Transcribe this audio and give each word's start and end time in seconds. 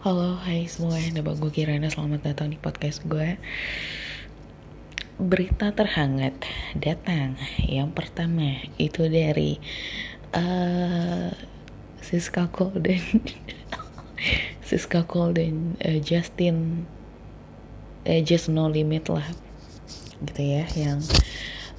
Halo, 0.00 0.40
hai 0.48 0.64
semua, 0.64 0.96
nama 1.12 1.36
gue 1.36 1.52
Kirana, 1.52 1.92
selamat 1.92 2.32
datang 2.32 2.48
di 2.48 2.56
podcast 2.56 3.04
gue. 3.04 3.36
Berita 5.20 5.76
terhangat 5.76 6.40
datang. 6.72 7.36
Yang 7.60 7.92
pertama 7.92 8.64
itu 8.80 9.04
dari 9.12 9.60
uh, 10.32 11.28
Siska 12.00 12.48
Cole 12.48 12.80
dan 12.80 13.04
Siska 14.72 15.04
Cole 15.04 15.36
dan 15.36 15.76
uh, 15.84 16.00
Justin 16.00 16.88
eh, 18.08 18.24
Just 18.24 18.48
No 18.48 18.72
Limit 18.72 19.12
lah. 19.12 19.28
Gitu 20.24 20.40
ya, 20.40 20.64
yang 20.80 21.04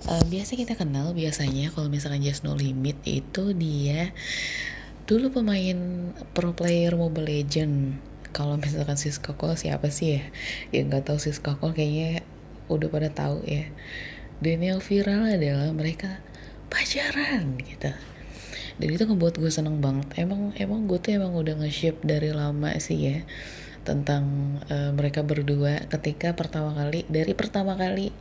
uh, 0.06 0.24
biasa 0.30 0.54
kita 0.62 0.78
kenal 0.78 1.18
biasanya 1.18 1.74
kalau 1.74 1.90
misalkan 1.90 2.22
Just 2.22 2.46
No 2.46 2.54
Limit 2.54 3.02
itu 3.02 3.58
dia 3.58 4.14
dulu 5.10 5.42
pemain 5.42 6.14
pro 6.38 6.54
player 6.54 6.94
Mobile 6.94 7.26
Legend 7.26 8.11
kalau 8.32 8.56
misalkan 8.56 8.96
Siska 8.96 9.36
Cole 9.36 9.60
siapa 9.60 9.92
sih 9.92 10.20
ya? 10.20 10.24
Yang 10.72 10.84
nggak 10.88 11.04
tahu 11.12 11.18
Siska 11.20 11.60
Cole 11.60 11.76
kayaknya 11.76 12.24
udah 12.72 12.88
pada 12.88 13.10
tahu 13.12 13.44
ya. 13.44 13.68
Dan 14.42 14.64
yang 14.64 14.80
viral 14.82 15.28
adalah 15.28 15.70
mereka 15.76 16.24
pacaran 16.72 17.60
gitu. 17.60 17.92
Dan 18.80 18.88
itu 18.88 19.04
ngebuat 19.06 19.38
gue 19.38 19.52
seneng 19.52 19.84
banget. 19.84 20.08
Emang 20.18 20.56
emang 20.58 20.88
gue 20.88 20.98
tuh 20.98 21.14
emang 21.14 21.36
udah 21.36 21.60
nge-ship 21.62 22.00
dari 22.02 22.32
lama 22.34 22.74
sih 22.82 22.98
ya 22.98 23.18
tentang 23.82 24.58
uh, 24.70 24.94
mereka 24.94 25.26
berdua 25.26 25.90
ketika 25.90 26.38
pertama 26.38 26.78
kali 26.78 27.02
dari 27.10 27.34
pertama 27.34 27.74
kali 27.74 28.14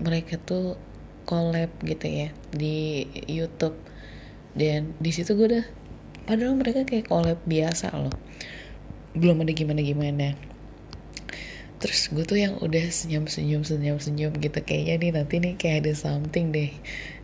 mereka 0.00 0.40
tuh 0.40 0.76
collab 1.24 1.70
gitu 1.86 2.06
ya 2.10 2.28
di 2.50 3.06
YouTube. 3.30 3.78
Dan 4.52 4.92
di 5.00 5.10
situ 5.14 5.32
gue 5.32 5.48
udah 5.48 5.66
padahal 6.28 6.58
mereka 6.58 6.84
kayak 6.84 7.08
collab 7.08 7.40
biasa 7.48 7.94
loh 7.96 8.31
belum 9.12 9.44
ada 9.44 9.52
gimana 9.52 9.80
gimana 9.84 10.28
terus 11.82 12.14
gue 12.14 12.22
tuh 12.22 12.38
yang 12.38 12.62
udah 12.62 12.94
senyum 12.94 13.26
senyum 13.26 13.66
senyum 13.66 13.98
senyum 13.98 14.32
gitu 14.38 14.62
kayaknya 14.62 14.94
nih 15.02 15.10
nanti 15.18 15.34
nih 15.42 15.54
kayak 15.58 15.82
ada 15.82 15.92
something 15.98 16.54
deh 16.54 16.70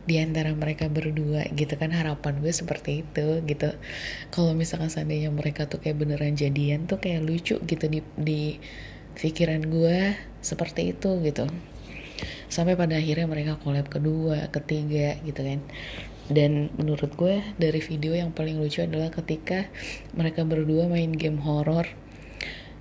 di 0.09 0.17
antara 0.17 0.57
mereka 0.57 0.89
berdua 0.89 1.45
gitu 1.53 1.77
kan 1.77 1.93
harapan 1.93 2.41
gue 2.41 2.49
seperti 2.49 3.05
itu 3.05 3.45
gitu. 3.45 3.69
Kalau 4.33 4.57
misalkan 4.57 4.89
seandainya 4.89 5.29
mereka 5.29 5.69
tuh 5.69 5.77
kayak 5.77 6.01
beneran 6.01 6.33
jadian 6.33 6.89
tuh 6.89 6.97
kayak 6.97 7.21
lucu 7.21 7.61
gitu 7.61 7.85
di 7.85 8.01
di 8.17 8.57
pikiran 9.13 9.69
gue 9.69 10.17
seperti 10.41 10.97
itu 10.97 11.21
gitu. 11.21 11.45
Sampai 12.49 12.73
pada 12.73 12.97
akhirnya 12.97 13.29
mereka 13.29 13.61
collab 13.61 13.85
kedua 13.85 14.49
ketiga 14.49 15.21
gitu 15.21 15.45
kan 15.45 15.61
dan 16.29 16.69
menurut 16.77 17.09
gue 17.17 17.41
dari 17.57 17.81
video 17.81 18.13
yang 18.13 18.29
paling 18.29 18.61
lucu 18.61 18.85
adalah 18.85 19.09
ketika 19.09 19.65
mereka 20.13 20.45
berdua 20.45 20.85
main 20.85 21.09
game 21.09 21.41
horror. 21.41 21.89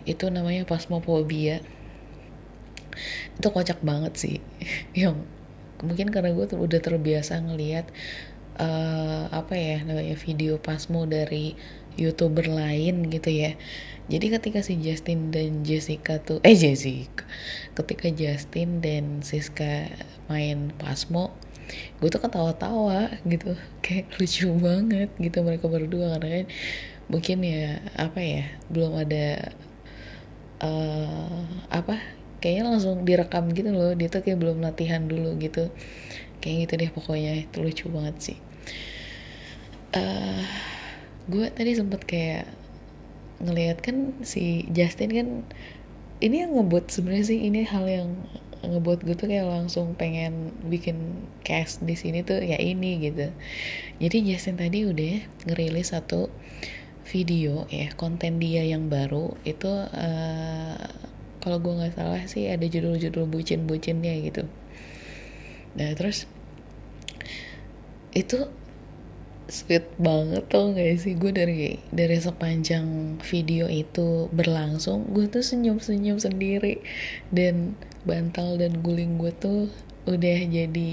Itu 0.05 0.29
namanya 0.29 0.69
Phasmophobia. 0.69 1.65
Itu 3.41 3.49
kocak 3.49 3.81
banget 3.81 4.15
sih. 4.21 4.37
Yang 5.01 5.25
mungkin 5.81 6.13
karena 6.13 6.37
gue 6.37 6.45
udah 6.45 6.81
terbiasa 6.81 7.41
ngelihat 7.41 7.89
uh, 8.61 9.31
apa 9.33 9.55
ya 9.57 9.81
namanya 9.87 10.19
video 10.19 10.59
pasmo 10.61 11.09
dari 11.09 11.57
youtuber 11.97 12.47
lain 12.47 13.09
gitu 13.09 13.33
ya. 13.33 13.57
Jadi 14.09 14.33
ketika 14.33 14.65
si 14.65 14.81
Justin 14.81 15.29
dan 15.29 15.65
Jessica 15.65 16.17
tuh 16.21 16.41
eh 16.41 16.57
Jessica 16.57 17.29
ketika 17.77 18.09
Justin 18.09 18.81
dan 18.81 19.21
Siska 19.21 19.89
main 20.33 20.73
pasmo 20.81 21.37
gue 22.01 22.09
tuh 22.09 22.23
ketawa-tawa 22.23 23.13
gitu 23.29 23.53
kayak 23.85 24.09
lucu 24.17 24.49
banget 24.57 25.11
gitu 25.21 25.39
mereka 25.45 25.67
berdua 25.69 26.17
karena 26.17 26.43
kan 26.43 26.47
mungkin 27.09 27.39
ya 27.41 27.81
apa 27.97 28.21
ya 28.21 28.45
belum 28.69 28.93
ada 29.01 29.57
uh, 30.61 31.45
apa 31.73 32.19
kayaknya 32.39 32.65
langsung 32.71 33.03
direkam 33.03 33.51
gitu 33.51 33.75
loh 33.75 33.95
dia 33.99 34.07
tuh 34.11 34.23
kayak 34.23 34.39
belum 34.39 34.63
latihan 34.63 35.05
dulu 35.07 35.35
gitu. 35.43 35.71
Kayak 36.39 36.57
gitu 36.67 36.73
deh 36.79 36.91
pokoknya 36.95 37.33
itu 37.35 37.57
lucu 37.59 37.85
banget 37.91 38.17
sih. 38.23 38.39
Uh, 39.91 40.47
gue 41.27 41.51
tadi 41.51 41.75
sempet 41.75 42.05
kayak 42.07 42.47
ngeliat 43.43 43.83
kan 43.83 44.15
si 44.23 44.67
Justin 44.71 45.11
kan 45.15 45.29
ini 46.19 46.43
yang 46.47 46.59
ngebuat 46.59 46.91
sebenarnya 46.91 47.27
sih 47.31 47.39
ini 47.47 47.63
hal 47.63 47.87
yang 47.87 48.11
ngebuat 48.63 49.07
gue 49.07 49.15
tuh 49.15 49.31
kayak 49.31 49.47
langsung 49.47 49.95
pengen 49.95 50.51
bikin 50.67 51.27
cast 51.47 51.83
di 51.87 51.95
sini 51.95 52.27
tuh 52.27 52.43
ya 52.43 52.59
ini 52.59 52.99
gitu. 52.99 53.31
Jadi 54.03 54.17
Justin 54.27 54.59
tadi 54.59 54.83
udah 54.83 55.23
ngerilis 55.47 55.95
satu 55.95 56.27
video 57.09 57.65
ya 57.71 57.89
konten 57.95 58.43
dia 58.43 58.67
yang 58.67 58.91
baru. 58.91 59.39
Itu 59.47 59.71
uh, 59.87 60.83
kalau 61.39 61.59
gue 61.63 61.73
nggak 61.79 61.95
salah 61.95 62.23
sih 62.27 62.51
ada 62.51 62.67
judul-judul 62.67 63.31
bucin-bucinnya 63.31 64.15
gitu. 64.27 64.43
Nah 65.79 65.95
terus 65.95 66.27
itu 68.13 68.51
sweet 69.49 69.89
banget 69.97 70.45
tau 70.53 70.77
gak 70.77 71.01
sih? 71.01 71.17
Gue 71.17 71.33
dari 71.33 71.81
dari 71.89 72.21
sepanjang 72.21 73.17
video 73.25 73.65
itu 73.65 74.29
berlangsung 74.29 75.09
gue 75.17 75.25
tuh 75.31 75.41
senyum 75.41 75.81
senyum 75.81 76.21
sendiri. 76.21 76.85
Dan 77.33 77.79
bantal 78.07 78.61
dan 78.61 78.83
guling 78.83 79.19
gue 79.19 79.33
tuh 79.35 79.71
udah 80.07 80.39
jadi 80.47 80.91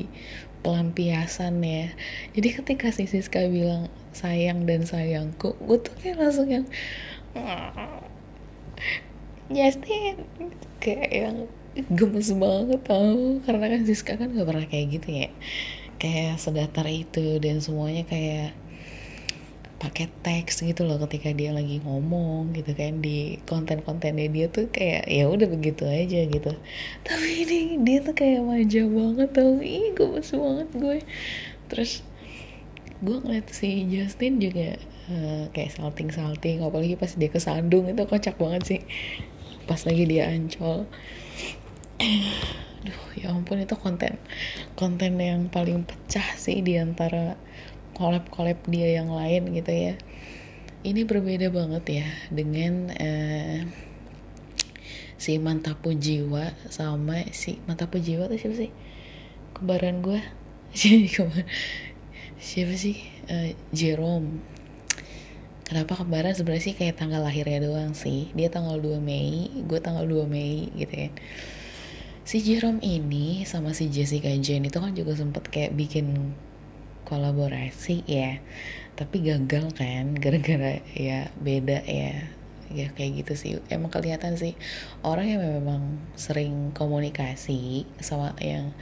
pelampiasan 0.65 1.61
ya. 1.61 1.93
Jadi 2.33 2.47
ketika 2.57 2.89
si 2.89 3.05
Siska 3.05 3.45
bilang 3.45 3.93
sayang 4.15 4.65
dan 4.65 4.87
sayangku 4.87 5.53
gue 5.61 5.77
tuh 5.77 5.93
kayak 6.01 6.17
langsung 6.17 6.49
yang 6.49 6.65
Justin 9.53 10.25
kayak 10.81 11.09
yang 11.13 11.37
gemes 11.93 12.33
banget 12.33 12.81
tau. 12.81 13.37
Karena 13.45 13.65
kan 13.69 13.81
Siska 13.85 14.17
kan 14.17 14.33
gak 14.33 14.47
pernah 14.49 14.65
kayak 14.65 14.87
gitu 14.97 15.09
ya. 15.13 15.29
Kayak 16.01 16.41
sedatar 16.41 16.87
itu 16.89 17.37
dan 17.37 17.61
semuanya 17.61 18.03
kayak 18.09 18.57
pakai 19.85 20.09
teks 20.25 20.65
gitu 20.65 20.81
loh 20.81 20.97
ketika 21.05 21.29
dia 21.29 21.53
lagi 21.53 21.77
ngomong 21.85 22.57
gitu 22.57 22.73
kan 22.73 23.05
di 23.05 23.37
konten-kontennya 23.45 24.25
dia 24.33 24.49
tuh 24.49 24.65
kayak 24.73 25.05
ya 25.05 25.29
udah 25.29 25.45
begitu 25.45 25.85
aja 25.85 26.25
gitu. 26.25 26.51
Tapi 27.05 27.45
ini 27.45 27.59
dia 27.85 28.01
tuh 28.01 28.17
kayak 28.17 28.41
manja 28.41 28.81
banget 28.89 29.29
tau. 29.37 29.61
Ih 29.61 29.93
gue 29.93 30.07
masih 30.09 30.41
banget 30.41 30.69
gue. 30.73 30.97
Terus 31.69 32.01
gue 33.05 33.17
ngeliat 33.21 33.45
si 33.53 33.85
Justin 33.85 34.41
juga 34.41 34.81
uh, 35.13 35.45
kayak 35.53 35.77
salting 35.77 36.09
salting 36.09 36.65
apalagi 36.65 36.97
pas 36.97 37.13
dia 37.13 37.29
kesandung 37.29 37.85
itu 37.85 38.01
kocak 38.09 38.41
banget 38.41 38.63
sih. 38.65 38.81
Pas 39.69 39.77
lagi 39.85 40.03
dia 40.09 40.33
ancol. 40.33 40.89
Duh, 42.85 43.01
ya 43.17 43.33
ampun 43.33 43.61
itu 43.61 43.73
konten 43.77 44.17
konten 44.77 45.17
yang 45.17 45.49
paling 45.49 45.85
pecah 45.85 46.37
sih 46.37 46.61
di 46.61 46.77
antara 46.77 47.33
collab-collab 47.95 48.59
dia 48.67 48.99
yang 49.01 49.09
lain 49.09 49.55
gitu 49.55 49.71
ya. 49.71 49.95
Ini 50.85 51.07
berbeda 51.07 51.49
banget 51.49 52.03
ya 52.03 52.07
dengan 52.29 52.93
uh, 52.93 53.59
si 55.17 55.39
Mantapu 55.41 55.95
Jiwa 55.97 56.53
sama 56.69 57.25
si 57.33 57.57
Mantapu 57.65 57.97
Jiwa 57.97 58.29
tuh 58.29 58.37
siapa 58.37 58.55
sih? 58.59 58.71
Kembaran 59.55 60.03
gue. 60.03 60.19
siapa 62.37 62.73
sih? 62.75 62.99
Uh, 63.31 63.55
Jerome. 63.71 64.43
Kenapa 65.65 65.97
kembaran 65.97 66.37
sebenarnya 66.37 66.69
sih 66.69 66.75
kayak 66.77 67.01
tanggal 67.01 67.25
lahirnya 67.25 67.57
doang 67.63 67.97
sih. 67.97 68.29
Dia 68.37 68.53
tanggal 68.53 68.77
2 68.77 69.01
Mei, 69.01 69.49
gue 69.65 69.79
tanggal 69.81 70.05
2 70.05 70.29
Mei 70.29 70.69
gitu 70.77 70.93
kan 70.93 71.13
si 72.25 72.41
Jerome 72.41 72.81
ini 72.81 73.45
sama 73.45 73.77
si 73.77 73.85
Jessica 73.93 74.33
Jane 74.41 74.73
itu 74.73 74.81
kan 74.81 74.97
juga 74.97 75.13
sempet 75.13 75.45
kayak 75.53 75.77
bikin 75.77 76.33
kolaborasi 77.05 78.03
ya. 78.09 78.41
Tapi 78.97 79.21
gagal 79.21 79.71
kan 79.77 80.15
gara-gara 80.23 80.81
ya 80.97 81.29
beda 81.39 81.85
ya. 81.85 82.27
Ya 82.73 82.89
kayak 82.89 83.21
gitu 83.21 83.33
sih. 83.37 83.51
Emang 83.69 83.93
kelihatan 83.93 84.41
sih 84.41 84.57
orang 85.05 85.37
yang 85.37 85.41
memang 85.45 86.01
sering 86.17 86.73
komunikasi 86.73 87.85
sama 88.01 88.33
yang 88.41 88.73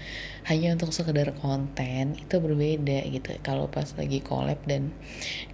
hanya 0.48 0.76
untuk 0.76 0.96
sekedar 0.96 1.36
konten 1.36 2.16
itu 2.16 2.36
berbeda 2.40 3.04
gitu. 3.12 3.36
Kalau 3.44 3.68
pas 3.68 3.92
lagi 4.00 4.24
collab 4.24 4.60
dan 4.64 4.96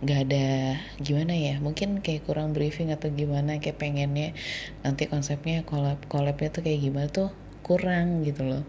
nggak 0.06 0.20
ada 0.30 0.78
gimana 1.02 1.34
ya 1.34 1.58
mungkin 1.58 2.06
kayak 2.06 2.30
kurang 2.30 2.54
briefing 2.54 2.94
atau 2.94 3.10
gimana 3.10 3.58
kayak 3.58 3.82
pengennya 3.82 4.38
nanti 4.86 5.10
konsepnya 5.10 5.66
collab 5.66 5.98
collabnya 6.06 6.54
tuh 6.54 6.62
kayak 6.62 6.86
gimana 6.86 7.10
tuh 7.10 7.34
kurang 7.66 8.26
gitu 8.26 8.46
loh. 8.46 8.64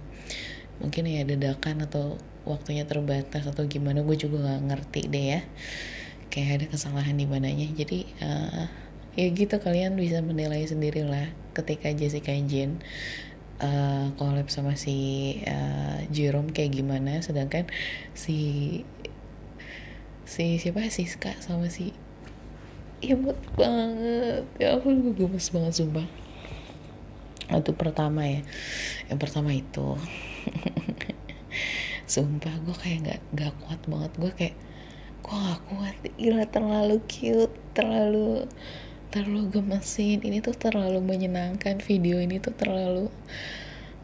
Mungkin 0.80 1.04
ya 1.04 1.24
dadakan 1.28 1.84
atau 1.84 2.16
waktunya 2.50 2.84
terbatas 2.84 3.46
atau 3.46 3.64
gimana 3.70 4.02
gue 4.02 4.16
juga 4.18 4.42
nggak 4.42 4.62
ngerti 4.66 5.02
deh 5.06 5.26
ya. 5.38 5.40
Kayak 6.30 6.50
ada 6.58 6.66
kesalahan 6.74 7.14
di 7.14 7.26
mananya. 7.26 7.66
Jadi 7.70 8.06
uh, 8.22 8.66
ya 9.14 9.26
gitu 9.30 9.56
kalian 9.58 9.98
bisa 9.98 10.22
menilai 10.22 10.62
sendiri 10.66 11.02
lah 11.06 11.30
ketika 11.54 11.90
Jessica 11.90 12.30
Jane 12.30 12.78
uh, 13.60 14.14
collab 14.16 14.48
sama 14.48 14.74
si 14.74 15.38
uh, 15.46 16.02
Jerome 16.10 16.50
kayak 16.50 16.74
gimana. 16.74 17.22
Sedangkan 17.22 17.68
si 18.16 18.82
si 20.26 20.58
siapa? 20.58 20.86
Siska 20.90 21.38
sama 21.42 21.70
si 21.70 21.94
imut 23.04 23.38
banget. 23.54 24.44
Ya 24.58 24.76
ampun 24.76 25.02
gue 25.04 25.14
gemes 25.14 25.50
banget 25.52 25.72
sumpah. 25.82 26.06
Itu 27.50 27.74
pertama 27.74 28.22
ya. 28.26 28.40
Yang 29.10 29.18
pertama 29.18 29.50
itu 29.50 29.98
sumpah 32.10 32.50
gue 32.66 32.74
kayak 32.74 32.98
nggak 33.06 33.20
nggak 33.38 33.52
kuat 33.62 33.80
banget. 33.86 34.12
Gue 34.18 34.32
kayak 34.34 34.56
gue 35.22 35.36
gak 35.38 35.62
kuat. 35.70 35.94
Gila 36.18 36.44
terlalu 36.50 36.96
cute 37.06 37.54
terlalu 37.70 38.50
terlalu 39.14 39.42
gemesin. 39.54 40.18
Ini 40.26 40.42
tuh 40.42 40.58
terlalu 40.58 40.98
menyenangkan. 40.98 41.78
Video 41.78 42.18
ini 42.18 42.42
tuh 42.42 42.50
terlalu 42.58 43.06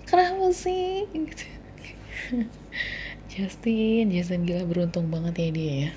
kenapa 0.06 0.55
sih? 0.55 1.11
Gitu. 1.11 1.47
Justin 3.35 4.14
Justin 4.14 4.47
gila 4.47 4.62
beruntung 4.62 5.11
banget 5.11 5.35
ya 5.43 5.49
dia 5.50 5.75
ya. 5.75 5.91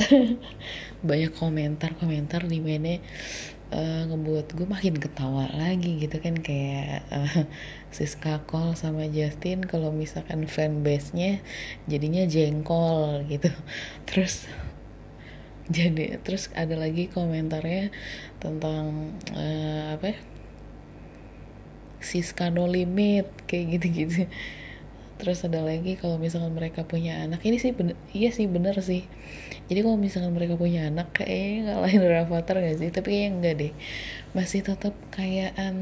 Banyak 1.08 1.34
komentar-komentar 1.34 2.46
di 2.46 2.62
mana 2.62 3.02
uh, 3.70 4.02
ngebuat 4.10 4.52
gue 4.54 4.66
makin 4.66 4.98
ketawa 4.98 5.50
lagi 5.54 6.02
gitu 6.02 6.18
kan 6.18 6.38
kayak 6.38 7.06
uh, 7.10 7.46
Siska 7.94 8.42
Cole 8.46 8.74
sama 8.78 9.06
Justin 9.10 9.66
kalau 9.66 9.90
misalkan 9.94 10.46
fanbase-nya 10.46 11.42
jadinya 11.86 12.26
jengkol 12.26 13.26
gitu. 13.26 13.50
Terus 14.10 14.46
jadi 15.70 16.18
terus 16.26 16.50
ada 16.58 16.74
lagi 16.74 17.06
komentarnya 17.06 17.94
tentang 18.42 19.14
uh, 19.30 19.94
apa 19.94 20.04
ya 20.10 20.18
Siska 22.02 22.50
no 22.50 22.66
limit 22.66 23.30
kayak 23.46 23.78
gitu-gitu 23.78 24.26
terus 25.20 25.44
ada 25.44 25.60
lagi 25.60 26.00
kalau 26.00 26.16
misalkan 26.16 26.56
mereka 26.56 26.82
punya 26.88 27.20
anak. 27.20 27.44
Ini 27.44 27.56
sih 27.60 27.76
bener, 27.76 27.96
iya 28.16 28.32
sih 28.32 28.48
bener 28.48 28.74
sih. 28.80 29.04
Jadi 29.68 29.80
kalau 29.84 30.00
misalkan 30.00 30.32
mereka 30.32 30.56
punya 30.56 30.88
anak 30.88 31.12
kayaknya 31.14 31.76
ngalahin 31.76 32.02
Rafathar 32.08 32.58
gak 32.58 32.80
sih? 32.80 32.88
Tapi 32.88 33.08
kayaknya 33.12 33.30
enggak 33.36 33.54
deh. 33.60 33.72
Masih 34.32 34.60
tetap 34.64 34.96
kayaan 35.12 35.76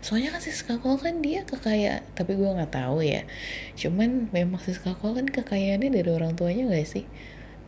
soalnya 0.00 0.32
kan 0.32 0.42
Siska 0.42 0.80
Cole 0.80 0.98
kan 0.98 1.20
dia 1.20 1.44
kekayaan 1.44 2.02
tapi 2.16 2.32
gue 2.34 2.48
nggak 2.48 2.72
tahu 2.72 3.04
ya. 3.04 3.28
Cuman 3.76 4.32
memang 4.32 4.58
Siska 4.64 4.96
Cole 4.96 5.20
kan 5.20 5.26
kekayaannya 5.28 5.92
dari 5.92 6.10
orang 6.10 6.34
tuanya 6.34 6.72
gak 6.72 6.88
sih? 6.88 7.04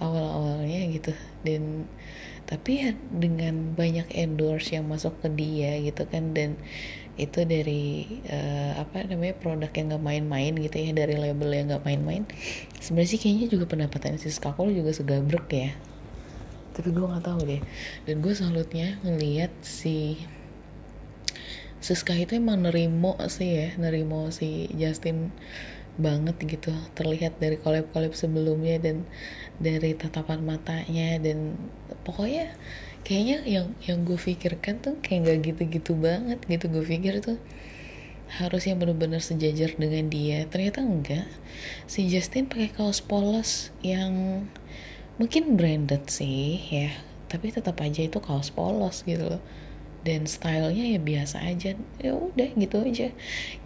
Awal-awalnya 0.01 0.81
gitu. 0.91 1.13
Dan 1.45 1.87
tapi 2.53 2.85
ya 2.85 2.91
dengan 3.09 3.73
banyak 3.73 4.13
endorse 4.13 4.77
yang 4.77 4.85
masuk 4.85 5.17
ke 5.25 5.29
dia 5.33 5.79
gitu 5.81 6.05
kan 6.05 6.37
dan 6.37 6.61
itu 7.21 7.45
dari 7.45 8.09
uh, 8.25 8.81
apa 8.81 9.05
namanya 9.05 9.37
produk 9.37 9.69
yang 9.69 9.93
gak 9.93 10.05
main-main 10.05 10.53
gitu 10.57 10.77
ya 10.81 10.91
dari 10.97 11.21
label 11.21 11.51
yang 11.53 11.69
gak 11.69 11.85
main-main. 11.85 12.25
Sebenarnya 12.81 13.11
sih 13.17 13.21
kayaknya 13.21 13.47
juga 13.53 13.69
pendapatan 13.69 14.17
si 14.17 14.33
Skakol 14.33 14.73
juga 14.73 14.97
segabrek 14.97 15.49
ya. 15.53 15.71
Tapi 16.73 16.89
gue 16.89 17.05
nggak 17.05 17.25
tahu 17.29 17.41
deh. 17.45 17.63
Dan 18.09 18.25
gue 18.25 18.33
salutnya 18.33 18.97
ngelihat 19.05 19.53
si 19.61 20.17
Siska 21.83 22.15
itu 22.15 22.39
emang 22.39 22.63
nerimo 22.63 23.19
sih 23.27 23.59
ya 23.59 23.69
nerimo 23.75 24.31
si 24.31 24.71
Justin 24.79 25.35
banget 26.01 26.39
gitu. 26.49 26.73
Terlihat 26.97 27.37
dari 27.43 27.61
collab-collab 27.61 28.17
sebelumnya 28.17 28.81
dan 28.81 29.05
dari 29.61 29.93
tatapan 29.93 30.41
matanya 30.41 31.21
dan 31.21 31.61
pokoknya 32.09 32.55
kayaknya 33.03 33.43
yang 33.47 33.67
yang 33.83 34.07
gue 34.07 34.19
pikirkan 34.19 34.79
tuh 34.79 34.99
kayak 35.03 35.27
gak 35.27 35.39
gitu-gitu 35.53 35.99
banget 35.99 36.39
gitu 36.47 36.71
gue 36.71 36.85
pikir 36.87 37.19
tuh 37.19 37.39
harus 38.33 38.65
yang 38.65 38.81
benar-benar 38.81 39.21
sejajar 39.21 39.77
dengan 39.77 40.09
dia. 40.09 40.49
Ternyata 40.49 40.81
enggak. 40.81 41.29
Si 41.85 42.09
Justin 42.09 42.49
pakai 42.49 42.73
kaos 42.73 43.05
polos 43.05 43.69
yang 43.85 44.45
mungkin 45.21 45.61
branded 45.61 46.09
sih 46.09 46.57
ya. 46.73 46.97
Tapi 47.29 47.53
tetap 47.53 47.77
aja 47.85 48.01
itu 48.01 48.17
kaos 48.25 48.49
polos 48.49 49.05
gitu 49.05 49.37
loh. 49.37 49.43
Dan 50.03 50.25
stylenya 50.25 50.97
ya 50.97 51.01
biasa 51.01 51.45
aja. 51.45 51.77
Ya 52.01 52.13
udah 52.17 52.49
gitu 52.57 52.81
aja. 52.81 53.13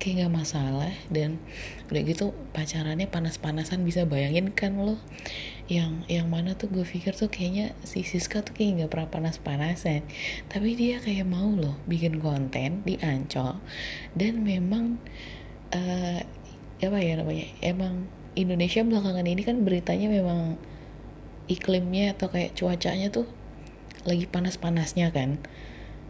Kayak 0.02 0.26
nggak 0.26 0.34
masalah. 0.34 0.92
Dan 1.14 1.38
udah 1.86 2.02
gitu 2.02 2.34
pacarannya 2.50 3.06
panas-panasan 3.06 3.86
bisa 3.86 4.02
bayangin 4.02 4.50
kan 4.50 4.74
lo 4.82 4.98
yang 5.66 6.06
yang 6.06 6.30
mana 6.30 6.54
tuh 6.54 6.70
gue 6.70 6.86
pikir 6.86 7.10
tuh 7.18 7.26
kayaknya 7.26 7.74
si 7.82 8.06
Siska 8.06 8.46
tuh 8.46 8.54
kayak 8.54 8.86
nggak 8.86 8.90
pernah 8.90 9.08
panas-panasan. 9.10 10.06
Tapi 10.46 10.78
dia 10.78 11.02
kayak 11.02 11.26
mau 11.26 11.50
loh 11.50 11.74
bikin 11.90 12.22
konten 12.22 12.86
di 12.86 12.94
Ancol. 13.02 13.58
Dan 14.14 14.46
memang 14.46 15.02
uh, 15.74 16.20
apa 16.76 16.98
ya 17.02 17.18
namanya 17.18 17.50
emang 17.64 18.06
Indonesia 18.38 18.84
belakangan 18.84 19.26
ini 19.26 19.42
kan 19.42 19.64
beritanya 19.66 20.06
memang 20.06 20.60
iklimnya 21.50 22.14
atau 22.14 22.30
kayak 22.30 22.54
cuacanya 22.54 23.10
tuh 23.10 23.26
lagi 24.06 24.30
panas-panasnya 24.30 25.10
kan. 25.10 25.42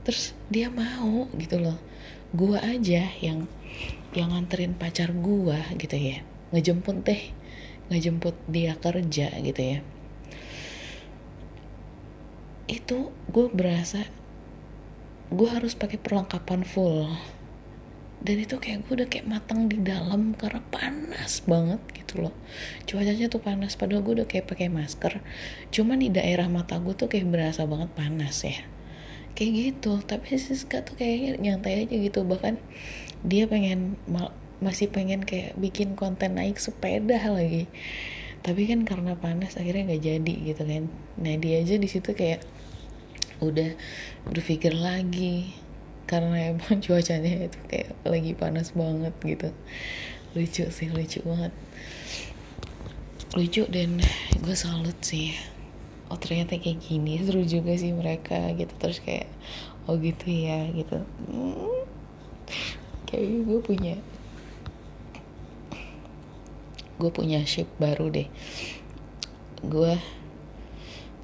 Terus 0.04 0.36
dia 0.52 0.68
mau 0.68 1.32
gitu 1.32 1.56
loh. 1.64 1.80
Gua 2.36 2.60
aja 2.60 3.08
yang 3.24 3.48
yang 4.12 4.36
nganterin 4.36 4.76
pacar 4.76 5.16
gua 5.16 5.64
gitu 5.80 5.96
ya. 5.96 6.20
Ngejemput 6.52 7.08
teh 7.08 7.35
ngejemput 7.88 8.34
dia 8.50 8.74
kerja 8.78 9.30
gitu 9.30 9.62
ya. 9.62 9.80
Itu 12.66 13.14
gue 13.30 13.46
berasa 13.50 14.06
gue 15.26 15.48
harus 15.50 15.74
pakai 15.74 15.98
perlengkapan 15.98 16.62
full. 16.62 17.10
Dan 18.16 18.42
itu 18.42 18.58
kayak 18.58 18.88
gue 18.88 19.02
udah 19.02 19.08
kayak 19.12 19.28
matang 19.28 19.70
di 19.70 19.78
dalam 19.78 20.34
karena 20.34 20.62
panas 20.72 21.44
banget 21.46 21.78
gitu 21.94 22.26
loh. 22.26 22.34
Cuacanya 22.88 23.30
tuh 23.30 23.42
panas 23.42 23.78
padahal 23.78 24.02
gue 24.02 24.22
udah 24.22 24.28
kayak 24.28 24.50
pakai 24.50 24.72
masker. 24.72 25.20
Cuman 25.70 26.00
di 26.00 26.08
daerah 26.10 26.50
mata 26.50 26.80
gue 26.80 26.94
tuh 26.96 27.06
kayak 27.06 27.28
berasa 27.28 27.68
banget 27.68 27.92
panas 27.94 28.42
ya. 28.42 28.66
Kayak 29.36 29.52
gitu 29.52 30.00
tapi 30.00 30.40
Siska 30.40 30.80
tuh 30.82 30.96
kayaknya 30.96 31.38
nyantai 31.38 31.86
aja 31.86 31.94
gitu. 31.94 32.24
Bahkan 32.24 32.56
dia 33.22 33.44
pengen 33.46 34.00
masih 34.56 34.88
pengen 34.88 35.28
kayak 35.28 35.52
bikin 35.60 35.98
konten 35.98 36.40
naik 36.40 36.56
sepeda 36.56 37.20
lagi. 37.28 37.68
Tapi 38.40 38.70
kan 38.70 38.86
karena 38.86 39.18
panas 39.18 39.58
akhirnya 39.58 39.92
nggak 39.92 40.04
jadi 40.06 40.34
gitu 40.54 40.62
kan. 40.64 40.84
Nah 41.20 41.34
dia 41.36 41.60
aja 41.60 41.76
di 41.76 41.88
situ 41.90 42.14
kayak 42.16 42.40
udah 43.44 43.76
berpikir 44.24 44.72
lagi. 44.72 45.52
Karena 46.06 46.54
emang 46.54 46.80
cuacanya 46.84 47.50
itu 47.50 47.58
kayak 47.68 47.90
lagi 48.06 48.32
panas 48.32 48.72
banget 48.72 49.12
gitu. 49.20 49.48
Lucu 50.32 50.64
sih 50.72 50.88
lucu 50.88 51.20
banget. 51.26 51.52
Lucu 53.36 53.68
dan 53.68 54.00
gue 54.40 54.56
salut 54.56 54.96
sih. 55.04 55.36
Oh 56.06 56.16
ternyata 56.16 56.54
kayak 56.56 56.86
gini 56.86 57.18
seru 57.20 57.42
juga 57.44 57.74
sih 57.76 57.92
mereka 57.92 58.54
gitu. 58.56 58.72
Terus 58.78 59.02
kayak 59.04 59.28
oh 59.84 59.98
gitu 60.00 60.30
ya 60.30 60.70
gitu. 60.70 61.02
Hmm, 61.28 61.82
kayak 63.10 63.26
gue 63.42 63.60
punya 63.60 63.98
gue 66.96 67.10
punya 67.12 67.44
shape 67.44 67.72
baru 67.76 68.08
deh. 68.12 68.28
Gue 69.64 69.96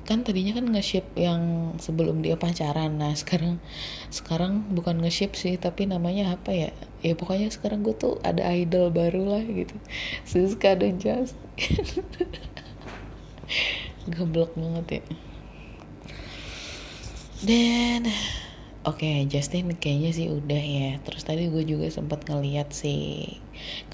kan 0.02 0.26
tadinya 0.26 0.58
kan 0.58 0.66
nge-ship 0.66 1.06
yang 1.14 1.74
sebelum 1.78 2.20
dia 2.20 2.34
pacaran. 2.34 2.98
Nah 2.98 3.14
sekarang 3.14 3.62
sekarang 4.10 4.66
bukan 4.74 4.98
nge-ship 5.00 5.38
sih 5.38 5.54
tapi 5.56 5.86
namanya 5.86 6.34
apa 6.34 6.50
ya? 6.52 6.70
Ya 7.00 7.14
pokoknya 7.14 7.48
sekarang 7.54 7.86
gue 7.86 7.94
tuh 7.94 8.18
ada 8.26 8.42
idol 8.50 8.90
baru 8.90 9.38
lah 9.38 9.44
gitu. 9.46 9.78
Siska 10.26 10.74
dan 10.74 10.98
Just 10.98 11.38
Geblok 14.12 14.58
banget 14.58 15.00
ya. 15.00 15.02
Dan 17.42 18.06
oke 18.82 19.02
okay, 19.02 19.26
Justin 19.30 19.74
kayaknya 19.78 20.10
sih 20.14 20.26
udah 20.30 20.62
ya. 20.62 20.90
Terus 21.02 21.22
tadi 21.26 21.48
gue 21.48 21.64
juga 21.66 21.86
sempat 21.90 22.26
ngeliat 22.26 22.74
sih 22.74 23.38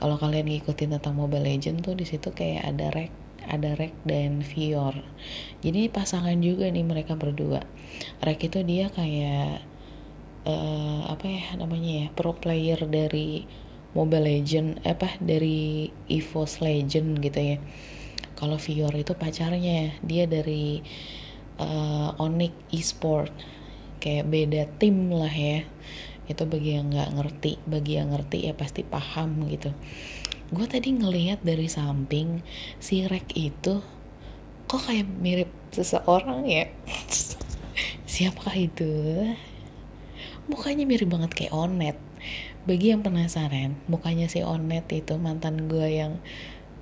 kalau 0.00 0.16
kalian 0.16 0.48
ngikutin 0.48 0.96
tentang 0.98 1.16
Mobile 1.16 1.44
Legend 1.44 1.84
tuh 1.84 1.94
di 1.96 2.04
situ 2.08 2.32
kayak 2.32 2.64
ada 2.74 2.88
rek 2.92 3.12
ada 3.48 3.72
Rek 3.80 3.96
dan 4.04 4.44
Vior. 4.44 4.92
Jadi 5.64 5.88
pasangan 5.88 6.36
juga 6.44 6.68
nih 6.68 6.84
mereka 6.84 7.16
berdua. 7.16 7.64
Rek 8.20 8.52
itu 8.52 8.60
dia 8.60 8.92
kayak 8.92 9.64
uh, 10.44 11.08
apa 11.08 11.24
ya 11.24 11.56
namanya 11.56 12.04
ya 12.04 12.06
pro 12.12 12.36
player 12.36 12.76
dari 12.84 13.48
Mobile 13.96 14.28
Legend 14.28 14.84
apa 14.84 15.16
dari 15.16 15.88
EVOS 16.12 16.60
Legend 16.60 17.24
gitu 17.24 17.40
ya 17.40 17.58
kalau 18.36 18.60
Vior 18.60 18.92
itu 18.94 19.16
pacarnya 19.18 19.96
dia 20.04 20.24
dari 20.28 20.78
uh, 21.58 22.14
Onyx 22.20 22.54
Esport 22.70 23.32
kayak 24.08 24.24
beda 24.32 24.62
tim 24.80 25.12
lah 25.12 25.28
ya. 25.28 25.68
Itu 26.24 26.48
bagi 26.48 26.80
yang 26.80 26.88
nggak 26.88 27.12
ngerti 27.12 27.60
bagi 27.68 28.00
yang 28.00 28.16
ngerti 28.16 28.48
ya 28.48 28.56
pasti 28.56 28.80
paham 28.88 29.44
gitu. 29.52 29.68
Gue 30.48 30.64
tadi 30.64 30.96
ngelihat 30.96 31.44
dari 31.44 31.68
samping 31.68 32.40
si 32.80 33.04
Rek 33.04 33.36
itu 33.36 33.84
kok 34.64 34.80
kayak 34.88 35.04
mirip 35.20 35.52
seseorang 35.76 36.48
ya? 36.48 36.72
Siapakah 38.12 38.56
itu? 38.56 38.88
Mukanya 40.48 40.88
mirip 40.88 41.12
banget 41.12 41.36
kayak 41.36 41.52
Onet. 41.52 42.00
Bagi 42.64 42.96
yang 42.96 43.04
penasaran 43.04 43.76
mukanya 43.92 44.32
si 44.32 44.40
Onet 44.40 44.88
itu 44.88 45.20
mantan 45.20 45.68
gue 45.68 45.88
yang 46.00 46.16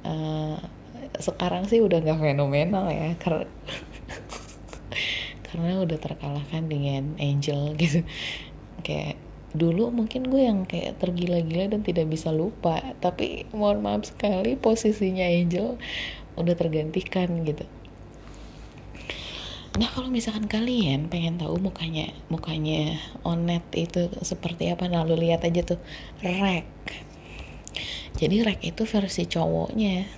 uh, 0.07 0.63
sekarang 1.19 1.67
sih 1.67 1.83
udah 1.83 2.03
nggak 2.03 2.23
fenomenal 2.23 2.87
ya 2.91 3.19
karena 3.19 3.47
karena 5.47 5.81
udah 5.83 5.99
terkalahkan 5.99 6.67
dengan 6.67 7.15
Angel 7.23 7.73
gitu 7.81 8.03
kayak 8.83 9.17
dulu 9.57 9.89
mungkin 9.89 10.29
gue 10.29 10.43
yang 10.45 10.69
kayak 10.69 11.01
tergila-gila 11.01 11.73
dan 11.73 11.81
tidak 11.81 12.13
bisa 12.13 12.29
lupa 12.29 12.83
tapi 13.01 13.49
mohon 13.57 13.81
maaf 13.81 14.05
sekali 14.05 14.59
posisinya 14.59 15.25
Angel 15.25 15.81
udah 16.37 16.55
tergantikan 16.59 17.47
gitu 17.47 17.65
Nah 19.77 19.93
kalau 19.93 20.09
misalkan 20.09 20.49
kalian 20.49 21.13
pengen 21.13 21.37
tahu 21.37 21.61
mukanya 21.61 22.09
mukanya 22.33 22.97
Onet 23.21 23.61
itu 23.77 24.09
seperti 24.25 24.73
apa, 24.73 24.89
nah 24.89 25.05
lu 25.05 25.13
lihat 25.21 25.45
aja 25.45 25.61
tuh 25.61 25.77
Rek. 26.25 26.65
Jadi 28.17 28.41
Rek 28.41 28.65
itu 28.65 28.89
versi 28.89 29.29
cowoknya, 29.29 30.09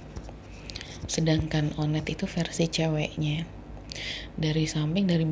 sedangkan 1.10 1.74
Onet 1.74 2.06
itu 2.06 2.30
versi 2.30 2.70
ceweknya. 2.70 3.57
Dari 4.38 4.64
samping 4.68 5.06
dari 5.06 5.26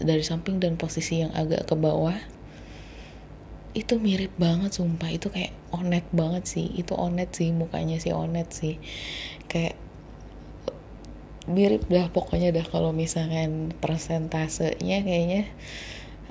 dari 0.00 0.24
samping 0.24 0.60
dan 0.60 0.80
posisi 0.80 1.20
yang 1.20 1.32
agak 1.36 1.68
ke 1.68 1.74
bawah 1.76 2.16
itu 3.70 4.02
mirip 4.02 4.34
banget 4.34 4.74
sumpah. 4.74 5.10
Itu 5.14 5.30
kayak 5.30 5.54
onet 5.70 6.06
banget 6.10 6.44
sih. 6.46 6.66
Itu 6.74 6.98
onet 6.98 7.30
sih 7.34 7.54
mukanya 7.54 8.02
si 8.02 8.10
onet 8.10 8.50
sih. 8.50 8.76
Kayak 9.46 9.78
mirip 11.50 11.86
dah 11.90 12.06
pokoknya 12.10 12.54
dah 12.54 12.66
kalau 12.68 12.94
misalkan 12.94 13.74
persentasenya 13.82 15.02
kayaknya 15.02 15.50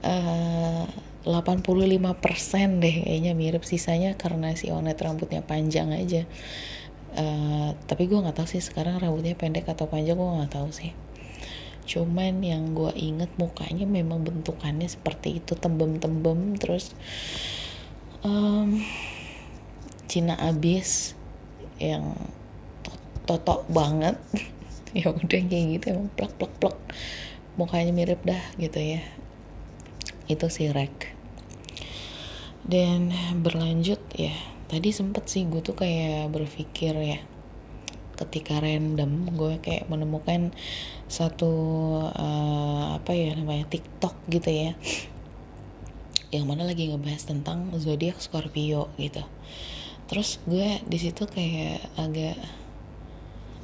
eh, 0.06 0.86
uh, 0.88 0.88
85% 1.28 2.80
deh 2.80 2.96
kayaknya 3.04 3.36
mirip 3.36 3.68
sisanya 3.68 4.16
karena 4.16 4.56
si 4.56 4.72
Onet 4.72 4.96
rambutnya 4.96 5.44
panjang 5.44 5.92
aja. 5.92 6.24
Uh, 7.10 7.76
tapi 7.90 8.08
gue 8.08 8.16
nggak 8.16 8.38
tahu 8.38 8.48
sih 8.48 8.62
sekarang 8.64 9.02
rambutnya 9.02 9.34
pendek 9.36 9.68
atau 9.68 9.90
panjang 9.90 10.16
gue 10.16 10.30
nggak 10.30 10.54
tahu 10.54 10.70
sih 10.70 10.94
cuman 11.90 12.46
yang 12.46 12.78
gue 12.78 12.94
inget 12.94 13.34
mukanya 13.42 13.90
memang 13.90 14.22
bentukannya 14.22 14.86
seperti 14.86 15.42
itu 15.42 15.58
tembem-tembem 15.58 16.54
terus 16.62 16.94
um, 18.22 18.78
Cina 20.06 20.38
abis 20.38 21.18
yang 21.82 22.14
totok 23.26 23.66
banget. 23.70 24.18
Ya 24.90 25.14
udah 25.14 25.22
kayak 25.46 25.66
gitu 25.78 25.86
emang 25.94 26.10
plak 26.18 26.34
plak 26.42 26.50
plak 26.58 26.74
mukanya 27.62 27.94
mirip 27.94 28.26
dah 28.26 28.42
gitu 28.58 28.82
ya. 28.82 29.06
Itu 30.26 30.50
si 30.50 30.66
Rek. 30.66 31.14
Dan 32.66 33.14
berlanjut 33.38 34.02
ya 34.18 34.34
tadi 34.66 34.90
sempet 34.90 35.30
sih 35.30 35.46
gue 35.46 35.62
tuh 35.62 35.78
kayak 35.78 36.34
berpikir 36.34 36.98
ya 36.98 37.22
ketika 38.26 38.60
random 38.60 39.32
gue 39.32 39.64
kayak 39.64 39.88
menemukan 39.88 40.52
satu 41.08 41.52
uh, 42.12 43.00
apa 43.00 43.12
ya 43.16 43.36
namanya 43.40 43.66
TikTok 43.72 44.16
gitu 44.28 44.50
ya. 44.52 44.72
Yang 46.30 46.46
mana 46.46 46.68
lagi 46.68 46.92
ngebahas 46.92 47.26
tentang 47.26 47.74
zodiak 47.80 48.20
Scorpio 48.22 48.92
gitu. 49.00 49.24
Terus 50.12 50.42
gue 50.46 50.84
di 50.86 50.98
situ 51.00 51.26
kayak 51.26 51.80
agak 51.98 52.38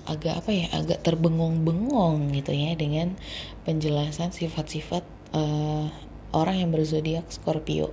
agak 0.06 0.38
apa 0.46 0.52
ya 0.54 0.70
agak 0.74 1.02
terbengong-bengong 1.02 2.30
gitu 2.38 2.54
ya 2.54 2.78
dengan 2.78 3.18
penjelasan 3.66 4.30
sifat-sifat 4.30 5.02
uh, 5.34 5.90
orang 6.34 6.62
yang 6.62 6.70
berzodiak 6.70 7.26
Scorpio. 7.34 7.90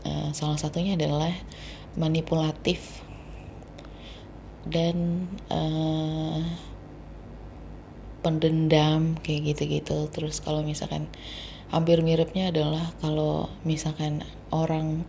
Uh, 0.00 0.32
salah 0.32 0.56
satunya 0.56 0.96
adalah 0.96 1.32
manipulatif 1.98 2.99
dan 4.70 5.26
uh, 5.50 6.40
pendendam 8.22 9.18
kayak 9.20 9.54
gitu-gitu. 9.54 10.08
Terus 10.14 10.40
kalau 10.40 10.62
misalkan 10.62 11.10
hampir 11.74 12.02
miripnya 12.02 12.54
adalah 12.54 12.94
kalau 13.02 13.50
misalkan 13.66 14.22
orang 14.50 15.06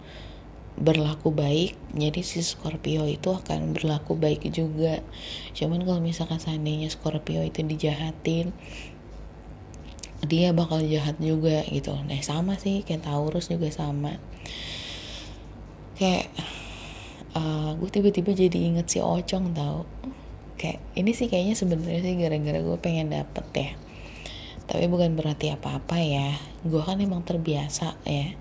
berlaku 0.80 1.36
baik 1.36 1.76
jadi 1.92 2.24
si 2.24 2.40
Scorpio 2.42 3.04
itu 3.06 3.30
akan 3.30 3.76
berlaku 3.76 4.18
baik 4.18 4.48
juga. 4.50 5.04
Cuman 5.54 5.84
kalau 5.84 6.02
misalkan 6.02 6.40
seandainya 6.40 6.90
Scorpio 6.90 7.44
itu 7.44 7.62
dijahatin 7.62 8.56
dia 10.22 10.54
bakal 10.54 10.86
jahat 10.86 11.18
juga 11.18 11.66
gitu. 11.66 11.98
Nah 12.06 12.22
sama 12.22 12.56
sih 12.58 12.86
kayak 12.86 13.10
Taurus 13.10 13.50
juga 13.50 13.68
sama. 13.74 14.22
Kayak 15.98 16.30
uh, 17.36 17.76
gue 17.78 17.90
tiba-tiba 17.90 18.32
jadi 18.36 18.58
inget 18.58 18.88
si 18.88 19.00
Ocong 19.00 19.56
tau. 19.56 19.88
Kayak 20.60 20.80
ini 20.94 21.12
sih 21.16 21.28
kayaknya 21.28 21.56
sebenarnya 21.58 22.02
sih 22.06 22.16
gara-gara 22.20 22.60
gue 22.62 22.78
pengen 22.78 23.10
dapet 23.12 23.46
ya. 23.54 23.72
Tapi 24.70 24.86
bukan 24.88 25.18
berarti 25.20 25.52
apa-apa 25.52 25.98
ya. 26.00 26.38
Gue 26.64 26.82
kan 26.84 27.02
emang 27.02 27.26
terbiasa 27.28 28.00
ya. 28.08 28.36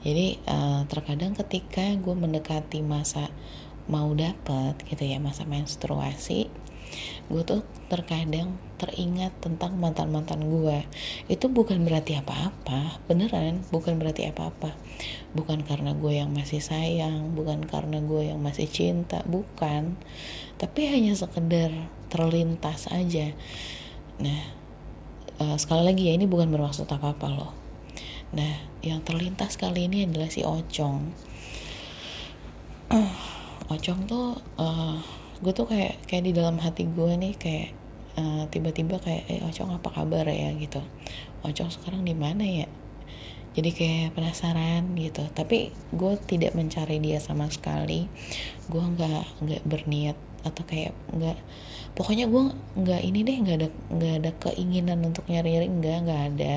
Jadi 0.00 0.40
uh, 0.48 0.88
terkadang 0.88 1.36
ketika 1.36 1.84
gue 1.96 2.14
mendekati 2.16 2.80
masa 2.80 3.28
mau 3.90 4.08
dapet 4.14 4.78
gitu 4.86 5.02
ya 5.02 5.18
masa 5.18 5.42
menstruasi 5.44 6.46
gue 7.30 7.42
tuh 7.46 7.62
terkadang 7.86 8.58
teringat 8.78 9.30
tentang 9.38 9.78
mantan 9.78 10.10
mantan 10.10 10.42
gue 10.46 10.82
itu 11.30 11.46
bukan 11.46 11.82
berarti 11.86 12.18
apa-apa 12.18 12.98
beneran 13.06 13.62
bukan 13.70 13.98
berarti 13.98 14.28
apa-apa. 14.30 14.74
Bukan 15.30 15.62
karena 15.62 15.94
gue 15.94 16.18
yang 16.18 16.34
masih 16.34 16.58
sayang 16.58 17.34
bukan 17.38 17.62
karena 17.66 18.02
gue 18.02 18.30
yang 18.34 18.42
masih 18.42 18.66
cinta 18.66 19.22
bukan. 19.26 19.94
Tapi 20.58 20.90
hanya 20.90 21.14
sekedar 21.14 21.70
terlintas 22.10 22.90
aja. 22.90 23.32
Nah 24.18 24.60
uh, 25.40 25.56
sekali 25.56 25.82
lagi 25.88 26.02
ya 26.10 26.12
ini 26.14 26.28
bukan 26.28 26.52
bermaksud 26.52 26.86
apa-apa 26.86 27.26
loh. 27.32 27.52
Nah, 28.30 28.62
yang 28.86 29.02
terlintas 29.02 29.58
kali 29.58 29.90
ini 29.90 30.06
adalah 30.06 30.30
si 30.30 30.46
Ocong. 30.46 31.10
Ocong 33.74 34.00
tuh, 34.06 34.38
uh, 34.54 35.02
gue 35.40 35.52
tuh 35.56 35.66
kayak 35.68 36.04
kayak 36.04 36.24
di 36.28 36.32
dalam 36.36 36.60
hati 36.60 36.84
gue 36.84 37.12
nih 37.16 37.34
kayak 37.36 37.68
uh, 38.20 38.44
tiba-tiba 38.52 39.00
kayak, 39.00 39.24
eh 39.28 39.40
Ocong 39.44 39.72
apa 39.72 39.88
kabar 39.92 40.28
ya 40.28 40.52
gitu. 40.56 40.80
Ocong 41.46 41.72
sekarang 41.72 42.04
di 42.04 42.12
mana 42.12 42.44
ya? 42.44 42.68
Jadi 43.50 43.70
kayak 43.74 44.14
penasaran 44.14 44.94
gitu. 44.94 45.26
Tapi 45.32 45.74
gue 45.90 46.12
tidak 46.28 46.54
mencari 46.54 47.02
dia 47.02 47.18
sama 47.18 47.50
sekali. 47.50 48.06
Gue 48.70 48.84
nggak 48.84 49.42
nggak 49.42 49.62
berniat 49.66 50.18
atau 50.40 50.64
kayak 50.64 50.96
nggak 51.12 51.36
pokoknya 51.92 52.24
gue 52.24 52.42
nggak 52.80 53.02
ini 53.04 53.20
deh 53.28 53.36
nggak 53.44 53.56
ada 53.60 53.68
nggak 53.92 54.14
ada 54.24 54.30
keinginan 54.40 55.04
untuk 55.04 55.28
nyari 55.28 55.52
nyari 55.52 55.68
nggak 55.68 55.98
nggak 56.08 56.22
ada 56.32 56.56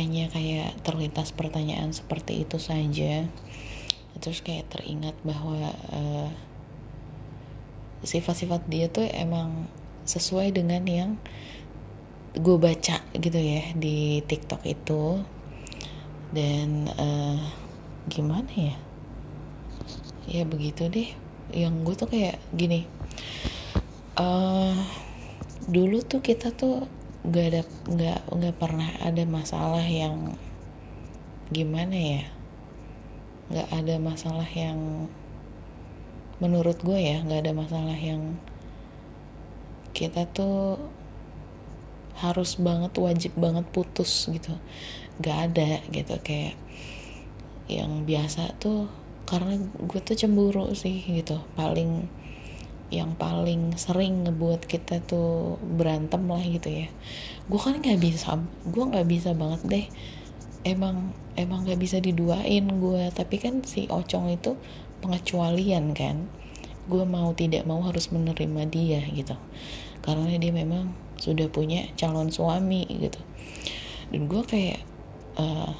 hanya 0.00 0.24
kayak 0.32 0.72
terlintas 0.80 1.36
pertanyaan 1.36 1.92
seperti 1.92 2.48
itu 2.48 2.56
saja 2.56 3.28
terus 4.24 4.40
kayak 4.40 4.72
teringat 4.72 5.12
bahwa 5.20 5.68
uh, 5.92 6.32
sifat-sifat 8.04 8.68
dia 8.68 8.86
tuh 8.92 9.08
emang 9.08 9.66
sesuai 10.04 10.52
dengan 10.52 10.84
yang 10.84 11.10
gue 12.36 12.56
baca 12.60 13.00
gitu 13.16 13.38
ya 13.40 13.72
di 13.74 14.20
TikTok 14.22 14.62
itu. 14.68 15.24
Dan 16.34 16.90
uh, 16.92 17.40
gimana 18.06 18.50
ya? 18.52 18.76
Ya 20.30 20.42
begitu 20.46 20.86
deh. 20.86 21.10
Yang 21.50 21.74
gue 21.82 21.94
tuh 21.98 22.08
kayak 22.10 22.36
gini 22.52 22.86
uh, 24.18 24.74
dulu 25.66 26.02
tuh 26.04 26.20
kita 26.22 26.54
tuh 26.54 26.86
gak 27.24 27.46
ada 27.48 27.62
nggak 27.88 28.20
nggak 28.36 28.56
pernah 28.60 28.90
ada 29.00 29.24
masalah 29.24 29.84
yang 29.84 30.36
gimana 31.48 31.96
ya? 31.96 32.22
Nggak 33.48 33.68
ada 33.72 33.94
masalah 34.00 34.48
yang 34.52 35.08
menurut 36.44 36.76
gue 36.84 37.00
ya 37.00 37.24
nggak 37.24 37.40
ada 37.48 37.52
masalah 37.56 37.96
yang 37.96 38.36
kita 39.96 40.28
tuh 40.28 40.76
harus 42.20 42.60
banget 42.60 42.92
wajib 43.00 43.32
banget 43.40 43.64
putus 43.72 44.28
gitu. 44.28 44.52
Nggak 45.16 45.38
ada 45.48 45.70
gitu 45.88 46.14
kayak 46.20 46.60
yang 47.64 48.04
biasa 48.04 48.60
tuh 48.60 48.92
karena 49.24 49.56
gue 49.56 50.00
tuh 50.04 50.12
cemburu 50.12 50.68
sih 50.76 51.00
gitu. 51.00 51.40
Paling 51.56 52.04
yang 52.92 53.16
paling 53.16 53.74
sering 53.80 54.28
ngebuat 54.28 54.68
kita 54.68 55.00
tuh 55.02 55.56
berantem 55.58 56.28
lah 56.28 56.44
gitu 56.44 56.68
ya. 56.68 56.92
Gue 57.48 57.56
kan 57.56 57.80
nggak 57.80 57.96
bisa 57.96 58.36
gue 58.68 58.84
nggak 58.84 59.08
bisa 59.08 59.32
banget 59.32 59.60
deh. 59.64 59.86
Emang 60.68 61.16
emang 61.34 61.66
nggak 61.66 61.80
bisa 61.80 61.98
diduain 61.98 62.66
gue 62.66 63.04
tapi 63.10 63.42
kan 63.42 63.62
si 63.66 63.90
ocong 63.90 64.30
itu 64.30 64.54
pengecualian 65.04 65.92
kan 65.92 66.32
gue 66.84 67.04
mau 67.04 67.32
tidak 67.32 67.64
mau 67.64 67.80
harus 67.80 68.12
menerima 68.12 68.62
dia 68.68 69.00
gitu. 69.12 69.36
Karena 70.04 70.36
dia 70.36 70.52
memang 70.52 70.92
sudah 71.16 71.48
punya 71.48 71.88
calon 71.96 72.28
suami 72.28 72.84
gitu. 72.88 73.20
Dan 74.12 74.28
gue 74.28 74.42
kayak 74.44 74.80
uh, 75.40 75.72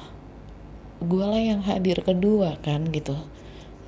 gue 1.05 1.25
lah 1.25 1.41
yang 1.41 1.61
hadir 1.61 2.01
kedua 2.01 2.57
kan 2.65 2.89
gitu. 2.89 3.13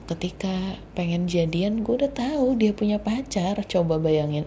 Ketika 0.06 0.77
pengen 0.94 1.25
jadian 1.25 1.82
gue 1.82 2.06
udah 2.06 2.13
tahu 2.13 2.53
dia 2.53 2.72
punya 2.72 3.01
pacar. 3.01 3.65
Coba 3.65 3.98
bayangin. 3.98 4.46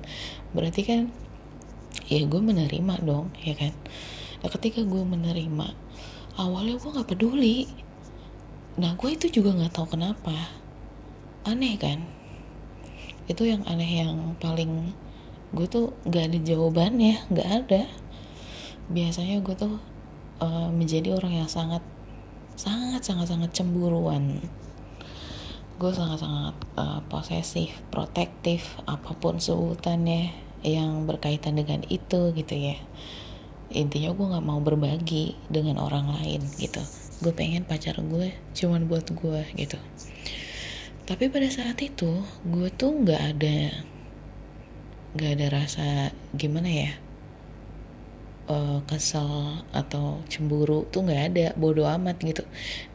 Berarti 0.54 0.86
kan 0.86 1.02
ya 2.06 2.22
gue 2.22 2.40
menerima 2.42 3.02
dong 3.02 3.34
ya 3.42 3.58
kan? 3.58 3.74
Nah 4.46 4.48
ketika 4.48 4.86
gue 4.86 5.02
menerima 5.02 5.74
awalnya 6.38 6.78
gue 6.78 6.90
nggak 6.94 7.10
peduli. 7.10 7.66
Nah 8.78 8.94
gue 8.94 9.10
itu 9.10 9.26
juga 9.42 9.58
nggak 9.58 9.74
tahu 9.74 9.98
kenapa 9.98 10.59
aneh 11.48 11.80
kan? 11.80 12.04
Itu 13.24 13.48
yang 13.48 13.64
aneh 13.64 14.04
yang 14.04 14.36
paling 14.36 14.92
gue 15.50 15.66
tuh 15.66 15.96
gak 16.06 16.30
ada 16.30 16.38
jawabannya 16.38 17.26
nggak 17.32 17.48
ada. 17.64 17.82
Biasanya 18.90 19.40
gue 19.40 19.54
tuh 19.56 19.78
uh, 20.42 20.68
menjadi 20.68 21.14
orang 21.16 21.44
yang 21.44 21.50
sangat 21.50 21.80
sangat 22.58 23.02
sangat 23.06 23.32
sangat 23.32 23.50
cemburuan. 23.56 24.44
Gue 25.80 25.92
sangat 25.96 26.20
sangat 26.20 26.56
uh, 26.76 27.00
posesif 27.08 27.72
protektif 27.88 28.76
apa 28.84 29.16
pun 29.16 29.40
sebutannya 29.40 30.34
yang 30.60 31.08
berkaitan 31.08 31.56
dengan 31.56 31.80
itu 31.88 32.36
gitu 32.36 32.54
ya. 32.54 32.76
Intinya 33.72 34.12
gue 34.12 34.26
nggak 34.36 34.44
mau 34.44 34.60
berbagi 34.60 35.38
dengan 35.48 35.80
orang 35.80 36.10
lain 36.20 36.44
gitu. 36.60 36.82
Gue 37.24 37.32
pengen 37.32 37.64
pacar 37.64 37.96
gue 37.96 38.34
cuman 38.52 38.84
buat 38.90 39.08
gue 39.08 39.40
gitu 39.56 39.80
tapi 41.06 41.28
pada 41.32 41.48
saat 41.48 41.78
itu 41.80 42.24
gue 42.44 42.68
tuh 42.74 42.92
nggak 43.04 43.22
ada 43.36 43.58
nggak 45.14 45.30
ada 45.38 45.46
rasa 45.50 46.14
gimana 46.36 46.70
ya 46.70 46.92
uh, 48.50 48.78
kesel 48.84 49.62
atau 49.70 50.20
cemburu 50.26 50.84
tuh 50.90 51.06
nggak 51.06 51.22
ada 51.32 51.46
bodoh 51.54 51.86
amat 51.86 52.18
gitu. 52.20 52.42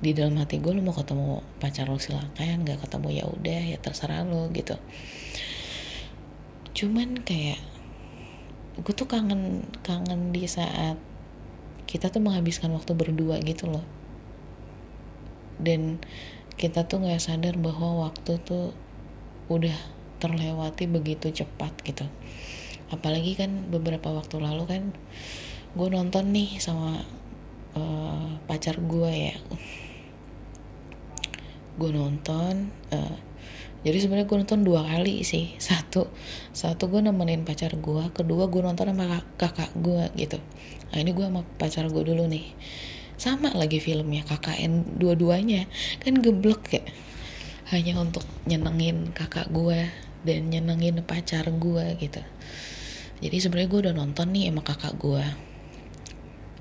Di 0.04 0.12
dalam 0.12 0.36
hati 0.36 0.60
gue 0.60 0.76
lo 0.76 0.84
mau 0.84 0.94
ketemu 0.94 1.40
pacar 1.64 1.88
lo 1.88 1.98
silakan 1.98 2.68
nggak 2.68 2.84
ketemu 2.84 3.08
ya 3.16 3.26
udah 3.26 3.62
ya 3.76 3.78
terserah 3.80 4.28
lo 4.28 4.52
gitu. 4.52 4.76
Cuman 6.76 7.24
kayak 7.24 7.60
gue 8.76 8.94
tuh 8.94 9.08
kangen 9.08 9.64
kangen 9.80 10.36
di 10.36 10.44
saat 10.44 11.00
kita 11.88 12.12
tuh 12.12 12.20
menghabiskan 12.20 12.76
waktu 12.76 12.92
berdua 12.92 13.40
gitu 13.40 13.72
loh. 13.72 13.86
Dan 15.56 16.04
kita 16.56 16.88
tuh 16.88 17.04
nggak 17.04 17.20
sadar 17.20 17.60
bahwa 17.60 18.08
waktu 18.08 18.40
tuh 18.44 18.72
udah 19.52 19.76
terlewati 20.24 20.88
begitu 20.88 21.30
cepat 21.32 21.76
gitu. 21.84 22.08
Apalagi 22.90 23.36
kan 23.36 23.68
beberapa 23.68 24.14
waktu 24.16 24.40
lalu 24.40 24.64
kan 24.66 24.84
gue 25.76 25.88
nonton 25.92 26.32
nih 26.32 26.56
sama 26.64 27.04
uh, 27.76 28.40
pacar 28.48 28.80
gue 28.80 29.12
ya. 29.12 29.38
Gue 31.76 31.92
nonton 31.92 32.72
uh, 32.96 33.18
jadi 33.86 34.02
sebenarnya 34.02 34.26
gue 34.26 34.38
nonton 34.40 34.64
dua 34.64 34.82
kali 34.88 35.28
sih. 35.28 35.60
Satu 35.60 36.08
satu 36.56 36.88
gue 36.88 37.04
nemenin 37.04 37.44
pacar 37.44 37.76
gue 37.76 38.04
kedua 38.16 38.48
gue 38.48 38.62
nonton 38.64 38.96
sama 38.96 39.20
kakak 39.36 39.76
gue 39.76 40.08
gitu. 40.16 40.40
Nah 40.96 40.98
ini 41.04 41.12
gue 41.12 41.26
sama 41.28 41.44
pacar 41.60 41.92
gue 41.92 42.04
dulu 42.08 42.32
nih 42.32 42.48
sama 43.16 43.52
lagi 43.56 43.80
filmnya 43.80 44.28
KKN 44.28 45.00
dua-duanya. 45.00 45.68
Kan 46.04 46.20
geblek 46.20 46.64
ya. 46.72 46.84
Hanya 47.74 47.98
untuk 47.98 48.24
nyenengin 48.46 49.16
kakak 49.16 49.50
gue 49.50 49.90
dan 50.26 50.50
nyenengin 50.54 51.02
pacar 51.02 51.50
gue 51.50 51.86
gitu. 51.98 52.22
Jadi 53.24 53.38
sebenarnya 53.40 53.70
gue 53.72 53.80
udah 53.90 53.96
nonton 53.96 54.28
nih 54.36 54.52
sama 54.52 54.62
kakak 54.62 54.96
gue 55.00 55.26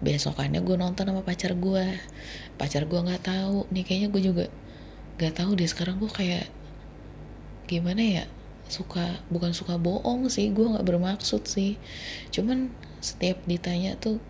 besokannya 0.05 0.61
gue 0.61 0.77
nonton 0.77 1.09
sama 1.09 1.25
pacar 1.25 1.57
gue 1.57 1.85
pacar 2.61 2.85
gue 2.85 3.01
nggak 3.01 3.25
tahu. 3.25 3.69
Nih 3.73 3.85
kayaknya 3.85 4.09
gue 4.13 4.23
juga 4.23 4.45
nggak 5.19 5.35
tahu 5.41 5.57
deh. 5.59 5.69
Sekarang 5.69 5.97
gue 5.99 6.09
kayak 6.09 6.47
gimana 7.69 8.01
ya? 8.01 8.25
Suka 8.69 9.21
bukan 9.29 9.53
suka 9.53 9.77
bohong 9.81 10.29
sih. 10.33 10.53
Gue 10.53 10.73
nggak 10.73 10.87
bermaksud 10.87 11.45
sih. 11.49 11.77
Cuman 12.31 12.73
setiap 13.05 13.45
ditanya 13.45 13.97
tuh 14.01 14.21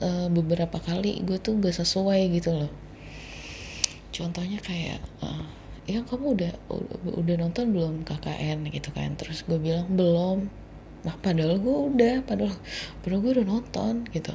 uh, 0.00 0.28
beberapa 0.32 0.80
kali 0.80 1.20
gue 1.22 1.38
tuh 1.38 1.56
gak 1.60 1.76
sesuai 1.76 2.20
gitu 2.34 2.56
loh. 2.56 2.72
Contohnya 4.10 4.58
kayak 4.60 5.00
uh, 5.22 5.46
ya 5.86 6.02
kamu 6.04 6.36
udah, 6.36 6.52
udah 7.16 7.36
nonton 7.40 7.72
belum 7.72 7.94
KKN 8.04 8.68
gitu 8.72 8.90
kan. 8.92 9.14
Terus 9.16 9.46
gue 9.46 9.60
bilang 9.60 9.88
belum. 9.92 10.50
Nah 11.06 11.14
padahal 11.20 11.56
gue 11.60 11.76
udah 11.94 12.14
padahal 12.26 12.52
padahal 13.00 13.20
gue 13.22 13.32
udah 13.40 13.46
nonton 13.46 14.04
gitu. 14.12 14.34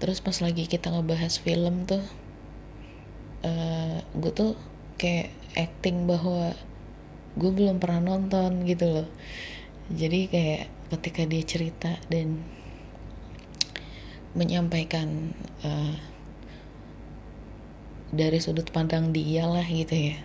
Terus 0.00 0.18
pas 0.24 0.36
lagi 0.40 0.64
kita 0.64 0.88
ngebahas 0.92 1.40
film 1.40 1.84
tuh 1.84 2.04
uh, 3.44 4.00
gue 4.16 4.32
tuh 4.32 4.56
kayak 5.00 5.32
acting 5.56 6.04
bahwa 6.04 6.52
gue 7.38 7.50
belum 7.52 7.78
pernah 7.78 8.16
nonton 8.16 8.64
gitu 8.66 8.86
loh. 8.90 9.08
Jadi 9.90 10.30
kayak 10.30 10.70
ketika 10.90 11.22
dia 11.26 11.42
cerita 11.46 11.92
dan 12.10 12.42
menyampaikan 14.34 15.34
uh, 15.66 15.94
dari 18.10 18.38
sudut 18.42 18.66
pandang 18.70 19.14
dia 19.14 19.46
lah 19.46 19.66
gitu 19.66 20.14
ya. 20.14 20.18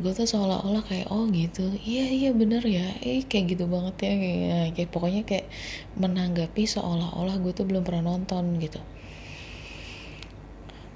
Gue 0.00 0.16
tuh 0.16 0.24
seolah-olah 0.24 0.80
kayak 0.84 1.12
oh 1.12 1.28
gitu. 1.28 1.76
Iya 1.84 2.08
iya 2.08 2.30
bener 2.32 2.64
ya. 2.64 2.88
Eh 3.04 3.24
kayak 3.24 3.56
gitu 3.56 3.68
banget 3.68 3.96
ya 4.00 4.12
kayak, 4.16 4.68
kayak 4.76 4.90
pokoknya 4.92 5.22
kayak 5.28 5.46
menanggapi 6.00 6.64
seolah-olah 6.64 7.36
gue 7.40 7.52
tuh 7.52 7.68
belum 7.68 7.84
pernah 7.84 8.16
nonton 8.16 8.56
gitu. 8.60 8.80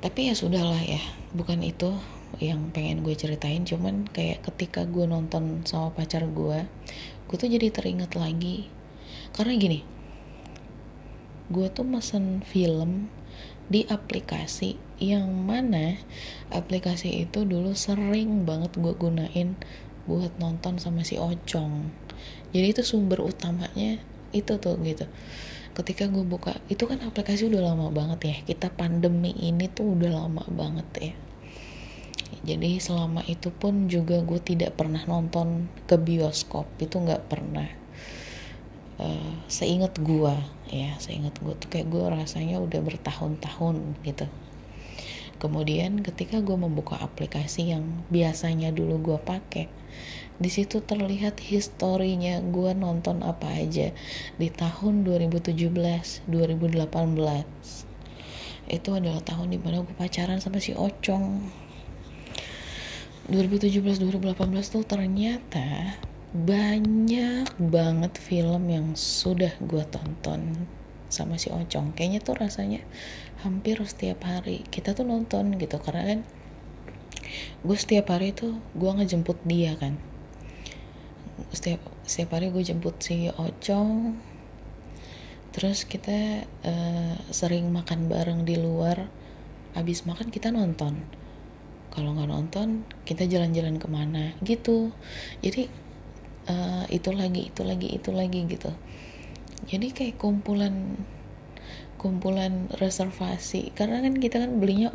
Tapi 0.01 0.33
ya 0.33 0.35
sudahlah 0.37 0.81
ya 0.81 1.01
bukan 1.37 1.61
itu 1.65 1.93
yang 2.41 2.73
pengen 2.73 3.05
gue 3.05 3.13
ceritain. 3.13 3.65
Cuman 3.69 4.09
kayak 4.09 4.45
ketika 4.45 4.89
gue 4.89 5.05
nonton 5.05 5.65
sama 5.69 5.93
pacar 5.93 6.25
gue 6.25 6.65
gue 7.29 7.37
tuh 7.37 7.49
jadi 7.49 7.69
teringat 7.69 8.17
lagi. 8.17 8.73
Karena 9.37 9.53
gini 9.61 9.94
gue 11.53 11.69
tuh 11.69 11.85
mesen 11.85 12.41
film 12.41 13.13
di 13.69 13.89
aplikasi 13.89 14.77
yang 15.01 15.29
mana 15.45 15.97
aplikasi 16.53 17.25
itu 17.25 17.49
dulu 17.49 17.73
sering 17.73 18.45
banget 18.45 18.77
gue 18.77 18.93
gunain 18.97 19.57
buat 20.05 20.37
nonton 20.37 20.77
sama 20.77 21.01
si 21.01 21.17
Ocong. 21.17 21.89
Jadi 22.53 22.67
itu 22.77 22.83
sumber 22.85 23.25
utamanya 23.25 23.99
itu 24.37 24.61
tuh 24.61 24.77
gitu. 24.85 25.09
Ketika 25.75 26.07
gue 26.07 26.23
buka 26.23 26.55
itu 26.71 26.87
kan 26.87 27.03
aplikasi 27.03 27.51
udah 27.51 27.73
lama 27.73 27.91
banget 27.91 28.21
ya. 28.25 28.37
Kita 28.55 28.71
pandemi 28.71 29.35
ini 29.35 29.67
tuh 29.67 29.97
udah 29.97 30.11
lama 30.13 30.45
banget 30.47 30.89
ya. 31.01 31.15
Jadi 32.45 32.77
selama 32.77 33.25
itu 33.25 33.49
pun 33.49 33.89
juga 33.89 34.21
gue 34.21 34.39
tidak 34.39 34.77
pernah 34.77 35.01
nonton 35.09 35.73
ke 35.89 35.97
bioskop. 35.97 36.69
Itu 36.77 37.01
nggak 37.01 37.33
pernah 37.33 37.84
uh, 38.99 39.33
seingat 39.51 39.99
gue 40.01 40.35
ya 40.71 40.95
seingat 40.99 41.39
gue 41.39 41.55
tuh 41.55 41.69
kayak 41.71 41.89
gue 41.91 42.05
rasanya 42.05 42.59
udah 42.61 42.81
bertahun-tahun 42.83 43.77
gitu. 44.07 44.27
Kemudian 45.39 46.01
ketika 46.01 46.41
gue 46.41 46.57
membuka 46.57 46.97
aplikasi 47.03 47.75
yang 47.75 48.07
biasanya 48.09 48.71
dulu 48.71 49.13
gue 49.13 49.19
pakai 49.21 49.67
di 50.35 50.51
situ 50.51 50.83
terlihat 50.83 51.39
historinya 51.39 52.43
gue 52.43 52.75
nonton 52.75 53.23
apa 53.23 53.55
aja 53.55 53.95
di 54.35 54.49
tahun 54.51 55.07
2017 55.07 55.55
2018 56.27 56.35
itu 58.65 58.91
adalah 58.97 59.21
tahun 59.21 59.53
di 59.53 59.59
mana 59.61 59.85
gue 59.85 59.93
pacaran 59.93 60.41
sama 60.41 60.57
si 60.57 60.73
Ocong. 60.73 61.53
2017 63.25 64.05
2018 64.05 64.37
tuh 64.69 64.85
ternyata 64.85 65.97
banyak 66.35 67.47
banget 67.63 68.19
film 68.19 68.67
yang 68.67 68.99
sudah 68.99 69.55
gue 69.63 69.87
tonton 69.87 70.67
sama 71.07 71.39
si 71.39 71.47
Ocong 71.55 71.95
kayaknya 71.95 72.19
tuh 72.19 72.35
rasanya 72.35 72.83
hampir 73.47 73.79
setiap 73.87 74.27
hari 74.27 74.67
kita 74.67 74.99
tuh 74.99 75.07
nonton 75.07 75.55
gitu 75.63 75.79
karena 75.79 76.03
kan 76.03 76.21
gue 77.65 77.79
setiap 77.79 78.11
hari 78.13 78.35
tuh 78.35 78.59
gue 78.77 78.91
ngejemput 78.91 79.39
dia 79.47 79.75
kan. 79.79 79.97
Setiap 81.51 81.81
setiap 82.05 82.39
hari 82.39 82.51
gue 82.51 82.63
jemput 82.63 82.99
si 83.01 83.31
Ocong 83.31 84.19
terus 85.55 85.87
kita 85.87 86.43
uh, 86.67 87.15
sering 87.31 87.71
makan 87.71 88.11
bareng 88.11 88.43
di 88.43 88.59
luar. 88.59 89.07
Abis 89.75 90.07
makan 90.07 90.31
kita 90.31 90.51
nonton. 90.55 90.99
Kalau 91.95 92.11
nggak 92.15 92.31
nonton 92.31 92.83
kita 93.07 93.27
jalan-jalan 93.27 93.79
ke 93.79 93.87
mana 93.87 94.35
gitu. 94.43 94.91
Jadi 95.43 95.84
uh, 96.49 96.85
itu 96.89 97.11
lagi 97.13 97.51
itu 97.53 97.63
lagi 97.65 97.89
itu 97.93 98.11
lagi 98.13 98.41
gitu. 98.49 98.71
Jadi 99.65 99.87
kayak 99.93 100.21
kumpulan 100.21 101.01
kumpulan 101.97 102.69
reservasi. 102.77 103.73
Karena 103.73 104.05
kan 104.05 104.15
kita 104.21 104.45
kan 104.45 104.61
belinya 104.61 104.93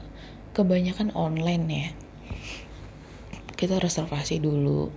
kebanyakan 0.54 1.10
online 1.18 1.66
ya. 1.70 1.90
Kita 3.58 3.82
reservasi 3.82 4.38
dulu. 4.40 4.90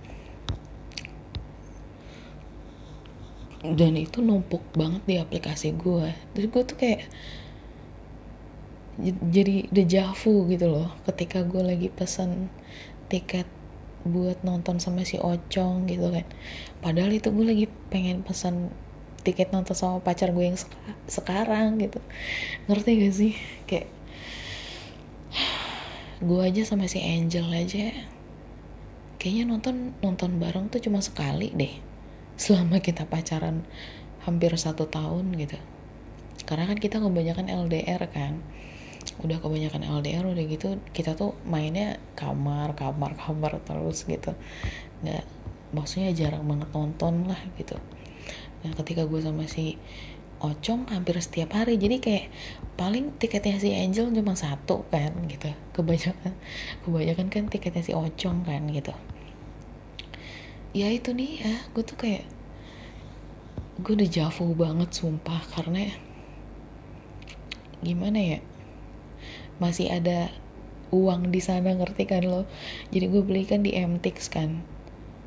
Dan 3.63 3.95
itu 3.95 4.19
numpuk 4.19 4.61
banget 4.75 5.01
di 5.07 5.15
aplikasi 5.23 5.71
gue 5.71 6.11
terus 6.35 6.51
gue 6.51 6.63
tuh 6.67 6.75
kayak 6.75 7.07
jadi 9.31 9.71
dejavu 9.73 10.51
gitu 10.51 10.69
loh 10.69 10.91
ketika 11.09 11.41
gue 11.41 11.63
lagi 11.63 11.87
pesan 11.87 12.51
tiket 13.09 13.47
buat 14.03 14.43
nonton 14.43 14.83
sama 14.83 15.07
si 15.07 15.15
Ocong 15.19 15.87
gitu 15.87 16.11
kan. 16.11 16.27
Padahal 16.83 17.11
itu 17.15 17.31
gue 17.31 17.45
lagi 17.47 17.65
pengen 17.87 18.23
pesan 18.23 18.71
tiket 19.23 19.55
nonton 19.55 19.71
sama 19.73 20.03
pacar 20.03 20.35
gue 20.35 20.43
yang 20.43 20.59
seka 20.59 20.77
sekarang 21.07 21.79
gitu. 21.79 22.03
Ngerti 22.67 22.89
gak 22.99 23.13
sih? 23.15 23.33
Kayak 23.67 23.87
gue 26.27 26.39
aja 26.43 26.61
sama 26.67 26.87
si 26.91 26.99
Angel 26.99 27.47
aja 27.51 27.91
kayaknya 29.23 29.47
nonton 29.47 29.95
nonton 30.03 30.35
bareng 30.35 30.67
tuh 30.67 30.83
cuma 30.83 30.99
sekali 30.99 31.55
deh. 31.55 31.79
Selama 32.35 32.83
kita 32.83 33.07
pacaran 33.07 33.63
hampir 34.27 34.51
satu 34.59 34.83
tahun 34.91 35.31
gitu. 35.39 35.55
Karena 36.43 36.67
kan 36.67 36.75
kita 36.75 36.99
kebanyakan 36.99 37.47
LDR 37.47 38.03
kan 38.11 38.43
udah 39.21 39.37
kebanyakan 39.37 39.85
LDR 39.85 40.25
udah 40.25 40.45
gitu 40.49 40.81
kita 40.89 41.13
tuh 41.13 41.37
mainnya 41.45 42.01
kamar 42.17 42.73
kamar 42.73 43.13
kamar 43.13 43.61
terus 43.61 44.09
gitu. 44.09 44.33
Nggak 45.05 45.25
maksudnya 45.73 46.09
jarang 46.17 46.45
banget 46.49 46.69
nonton 46.73 47.29
lah 47.29 47.37
gitu. 47.59 47.77
Nah 48.65 48.71
ketika 48.73 49.05
gue 49.05 49.19
sama 49.21 49.45
si 49.45 49.77
Ocong 50.43 50.91
hampir 50.91 51.15
setiap 51.23 51.55
hari 51.55 51.79
jadi 51.79 52.03
kayak 52.03 52.25
paling 52.75 53.15
tiketnya 53.15 53.55
si 53.63 53.71
Angel 53.71 54.11
cuma 54.11 54.35
satu 54.35 54.83
kan 54.89 55.13
gitu. 55.29 55.53
Kebanyakan 55.71 56.33
kebanyakan 56.83 57.27
kan 57.29 57.43
tiketnya 57.47 57.83
si 57.85 57.93
Ocong 57.93 58.43
kan 58.43 58.65
gitu. 58.73 58.91
Ya 60.73 60.89
itu 60.89 61.13
nih 61.13 61.31
ya 61.45 61.53
gue 61.71 61.83
tuh 61.85 61.95
kayak 61.95 62.25
gue 63.79 63.93
udah 63.93 64.09
jauh 64.09 64.53
banget 64.53 64.89
sumpah 64.93 65.41
karena 65.53 65.89
gimana 67.83 68.19
ya 68.19 68.39
masih 69.63 69.87
ada 69.87 70.27
uang 70.91 71.31
di 71.31 71.39
sana 71.39 71.71
ngerti 71.71 72.03
kan 72.03 72.27
lo? 72.27 72.43
Jadi 72.91 73.05
gue 73.07 73.23
beli 73.23 73.47
kan 73.47 73.63
di 73.63 73.71
MTX 73.71 74.27
kan. 74.27 74.59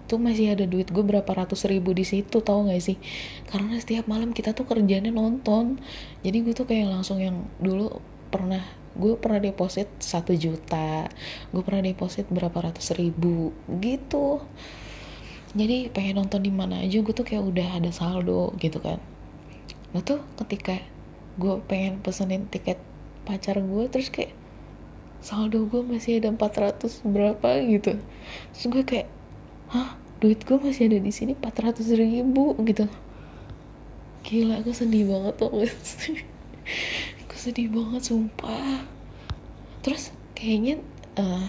Tuh 0.07 0.21
masih 0.21 0.53
ada 0.53 0.69
duit 0.69 0.93
gue 0.93 1.03
berapa 1.03 1.27
ratus 1.27 1.65
ribu 1.67 1.97
di 1.97 2.05
situ 2.05 2.45
tau 2.45 2.69
gak 2.69 2.85
sih? 2.85 3.01
Karena 3.49 3.81
setiap 3.81 4.05
malam 4.07 4.37
kita 4.37 4.53
tuh 4.53 4.69
kerjanya 4.69 5.09
nonton. 5.11 5.81
Jadi 6.21 6.37
gue 6.45 6.53
tuh 6.53 6.69
kayak 6.69 6.93
langsung 6.93 7.19
yang 7.19 7.49
dulu 7.59 7.99
pernah 8.29 8.63
gue 8.97 9.13
pernah 9.21 9.37
deposit 9.37 9.93
satu 10.01 10.33
juta 10.33 11.05
gue 11.53 11.61
pernah 11.61 11.85
deposit 11.85 12.27
berapa 12.33 12.57
ratus 12.73 12.97
ribu 12.97 13.53
gitu. 13.85 14.41
Jadi 15.57 15.89
pengen 15.93 16.21
nonton 16.25 16.45
di 16.45 16.53
mana 16.53 16.85
aja 16.85 17.01
gue 17.01 17.15
tuh 17.17 17.25
kayak 17.25 17.45
udah 17.45 17.69
ada 17.81 17.93
saldo 17.93 18.57
gitu 18.57 18.81
kan. 18.81 19.01
Nah 19.93 20.01
tuh 20.01 20.21
ketika 20.45 20.81
gue 21.37 21.61
pengen 21.69 22.01
pesenin 22.01 22.49
tiket 22.49 22.81
pacar 23.27 23.59
gue 23.59 23.85
terus 23.91 24.09
kayak 24.09 24.33
saldo 25.27 25.67
gue 25.67 25.83
masih 25.83 26.23
ada 26.23 26.31
400 26.31 27.03
berapa 27.03 27.49
gitu. 27.67 27.99
Terus 28.55 28.65
gue 28.71 28.83
kayak 28.87 29.09
hah? 29.75 29.99
Duit 30.23 30.41
gue 30.47 30.57
masih 30.57 30.89
ada 30.89 31.03
di 31.03 31.13
sini 31.13 31.35
400 31.35 31.83
ribu 31.99 32.55
gitu. 32.63 32.87
Gila 34.23 34.63
gue 34.63 34.71
sedih 34.71 35.05
banget 35.11 35.35
tuh 35.37 35.51
gue 37.29 37.39
sedih 37.39 37.69
banget 37.75 38.07
sumpah. 38.07 38.87
Terus 39.83 40.15
kayaknya 40.39 40.79
uh, 41.19 41.45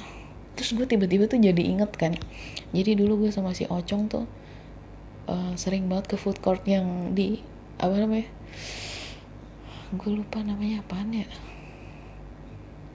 terus 0.57 0.73
gue 0.73 0.89
tiba-tiba 0.89 1.29
tuh 1.29 1.37
jadi 1.37 1.61
inget 1.61 1.93
kan. 1.95 2.17
Jadi 2.73 2.97
dulu 2.97 3.23
gue 3.23 3.31
sama 3.31 3.53
si 3.53 3.69
Ocong 3.69 4.09
tuh 4.09 4.25
uh, 5.29 5.53
sering 5.53 5.85
banget 5.85 6.11
ke 6.11 6.15
food 6.17 6.41
court 6.41 6.65
yang 6.65 7.13
di 7.13 7.45
apa 7.77 7.93
namanya? 7.93 8.27
Gue 9.95 10.17
lupa 10.17 10.41
namanya 10.41 10.83
apaan 10.83 11.13
ya 11.13 11.29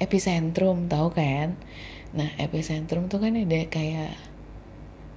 epicentrum 0.03 0.91
tahu 0.91 1.15
kan? 1.15 1.55
Nah 2.11 2.29
epicentrum 2.43 3.07
tuh 3.07 3.23
kan 3.23 3.39
ada 3.39 3.63
kayak 3.71 4.19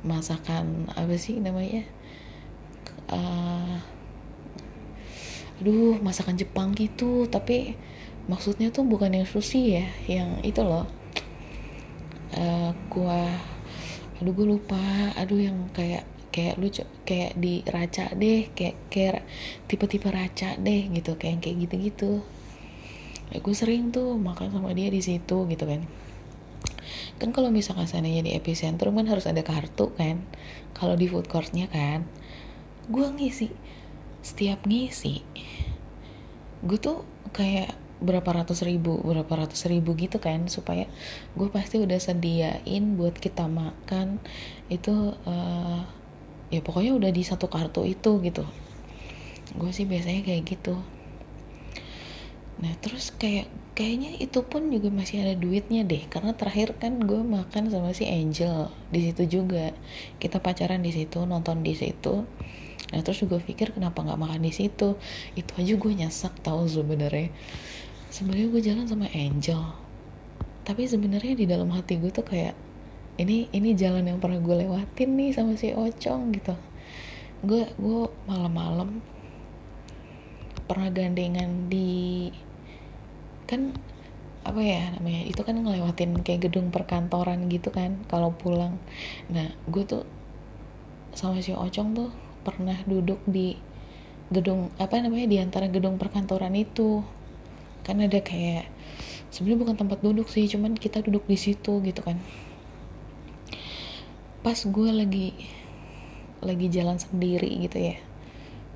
masakan 0.05 0.85
apa 0.93 1.17
sih 1.17 1.41
namanya? 1.41 1.81
Uh, 3.09 3.81
aduh 5.57 5.97
masakan 6.05 6.37
Jepang 6.37 6.77
gitu. 6.77 7.25
Tapi 7.25 7.73
maksudnya 8.29 8.69
tuh 8.69 8.85
bukan 8.85 9.17
yang 9.17 9.25
sushi 9.25 9.81
ya 9.81 9.87
yang 10.05 10.37
itu 10.45 10.61
loh. 10.61 10.85
Uh, 12.37 12.69
kuah 12.93 13.41
aduh 14.21 14.33
gue 14.37 14.45
lupa. 14.45 15.11
Aduh 15.17 15.41
yang 15.41 15.73
kayak 15.73 16.05
kayak 16.35 16.59
lucu 16.59 16.83
kayak 17.07 17.31
di 17.39 17.63
raca 17.63 18.11
deh 18.11 18.51
kayak 18.51 18.75
kayak 18.91 19.23
tipe-tipe 19.71 20.11
raca 20.11 20.59
deh 20.59 20.91
gitu 20.91 21.15
kayak 21.15 21.39
kayak 21.39 21.63
gitu-gitu 21.63 22.19
ya 23.33 23.39
gue 23.41 23.55
sering 23.55 23.89
tuh 23.89 24.17
makan 24.19 24.53
sama 24.53 24.73
dia 24.77 24.89
di 24.91 25.01
situ 25.01 25.47
gitu 25.49 25.65
kan. 25.65 25.81
Kan 27.15 27.31
kalau 27.31 27.47
misalkan 27.49 27.87
seandainya 27.87 28.21
di 28.27 28.31
epicentrum 28.35 28.95
kan 28.99 29.07
harus 29.07 29.25
ada 29.25 29.41
kartu 29.41 29.95
kan. 29.95 30.21
Kalau 30.75 30.99
di 30.99 31.07
food 31.07 31.31
courtnya 31.31 31.71
kan 31.71 32.03
gue 32.91 33.07
ngisi. 33.17 33.49
Setiap 34.25 34.65
ngisi 34.65 35.21
gue 36.65 36.81
tuh 36.81 37.05
kayak 37.29 37.77
berapa 38.01 38.25
ratus 38.41 38.65
ribu 38.65 38.97
berapa 39.05 39.29
ratus 39.29 39.69
ribu 39.69 39.93
gitu 39.93 40.17
kan 40.17 40.49
supaya 40.49 40.89
gue 41.37 41.47
pasti 41.53 41.77
udah 41.77 41.97
sediain 42.01 42.83
buat 42.97 43.15
kita 43.17 43.45
makan. 43.45 44.17
Itu 44.67 45.13
uh, 45.25 45.81
ya 46.49 46.61
pokoknya 46.61 46.97
udah 46.97 47.11
di 47.13 47.21
satu 47.21 47.47
kartu 47.49 47.85
itu 47.85 48.21
gitu. 48.25 48.43
Gue 49.55 49.71
sih 49.71 49.85
biasanya 49.85 50.25
kayak 50.25 50.43
gitu 50.57 50.75
nah 52.55 52.71
terus 52.79 53.11
kayak 53.11 53.51
kayaknya 53.75 54.15
itu 54.23 54.39
pun 54.47 54.71
juga 54.71 54.87
masih 54.87 55.21
ada 55.27 55.35
duitnya 55.35 55.83
deh. 55.83 56.07
Karena 56.07 56.31
terakhir 56.31 56.79
kan 56.79 57.03
gue 57.03 57.19
makan 57.19 57.67
sama 57.67 57.91
si 57.91 58.07
Angel 58.07 58.71
di 58.89 59.11
situ 59.11 59.23
juga. 59.27 59.75
Kita 60.17 60.39
pacaran 60.39 60.79
di 60.79 60.95
situ 60.95 61.27
nonton 61.27 61.61
di 61.61 61.75
situ. 61.75 62.23
Nah 62.95 63.01
terus 63.03 63.19
gue 63.27 63.39
pikir 63.43 63.75
kenapa 63.75 64.01
nggak 64.01 64.15
makan 64.15 64.41
di 64.47 64.55
situ? 64.55 64.95
Itu 65.35 65.51
aja 65.59 65.73
gue 65.75 65.91
nyesek 65.91 66.39
tau 66.39 66.63
sebenarnya. 66.63 67.29
Sebenarnya 68.07 68.47
gue 68.47 68.61
jalan 68.63 68.85
sama 68.87 69.11
Angel. 69.11 69.61
Tapi 70.65 70.87
sebenarnya 70.87 71.35
di 71.35 71.45
dalam 71.45 71.69
hati 71.75 71.99
gue 71.99 72.09
tuh 72.09 72.23
kayak 72.23 72.55
ini 73.19 73.51
ini 73.51 73.75
jalan 73.75 74.07
yang 74.07 74.19
pernah 74.23 74.39
gue 74.39 74.55
lewatin 74.65 75.19
nih 75.19 75.35
sama 75.35 75.59
si 75.59 75.75
Ocong 75.75 76.31
gitu. 76.31 76.55
Gue 77.43 77.67
gue 77.75 78.07
malam-malam 78.23 79.03
pernah 80.65 80.89
gandengan 80.89 81.69
di 81.69 82.29
kan 83.45 83.73
apa 84.45 84.61
ya 84.61 84.93
namanya 84.97 85.25
itu 85.25 85.41
kan 85.41 85.57
ngelewatin 85.57 86.21
kayak 86.21 86.49
gedung 86.49 86.69
perkantoran 86.69 87.49
gitu 87.49 87.73
kan 87.73 88.01
kalau 88.09 88.33
pulang. 88.33 88.77
Nah 89.29 89.53
gue 89.69 89.83
tuh 89.85 90.05
sama 91.17 91.41
si 91.41 91.53
Ocong 91.53 91.97
tuh 91.97 92.09
pernah 92.45 92.77
duduk 92.85 93.21
di 93.25 93.57
gedung 94.29 94.69
apa 94.77 95.01
namanya 95.01 95.25
di 95.29 95.37
antara 95.41 95.65
gedung 95.69 95.97
perkantoran 95.97 96.53
itu. 96.53 97.01
Kan 97.85 98.01
ada 98.01 98.21
kayak 98.21 98.69
sebenarnya 99.33 99.61
bukan 99.65 99.75
tempat 99.77 99.99
duduk 100.01 100.29
sih 100.29 100.45
cuman 100.45 100.77
kita 100.77 101.01
duduk 101.01 101.25
di 101.25 101.37
situ 101.37 101.81
gitu 101.81 102.01
kan. 102.05 102.21
Pas 104.45 104.57
gue 104.61 104.89
lagi 104.93 105.33
lagi 106.45 106.67
jalan 106.69 107.01
sendiri 107.01 107.49
gitu 107.65 107.77
ya. 107.81 107.97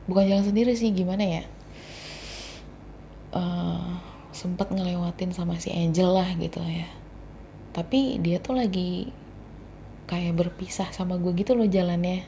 Bukan 0.09 0.25
jalan 0.25 0.45
sendiri 0.49 0.73
sih 0.73 0.89
gimana 0.89 1.21
ya 1.21 1.43
uh, 3.33 3.99
sempat 4.29 4.69
ngelewatin 4.69 5.33
sama 5.33 5.57
si 5.57 5.73
Angel 5.73 6.13
lah 6.13 6.29
gitu 6.37 6.61
ya. 6.61 6.87
Tapi 7.73 8.21
dia 8.21 8.41
tuh 8.41 8.57
lagi 8.57 9.09
kayak 10.09 10.37
berpisah 10.37 10.89
sama 10.89 11.17
gue 11.21 11.33
gitu 11.37 11.53
loh 11.53 11.69
jalannya. 11.69 12.25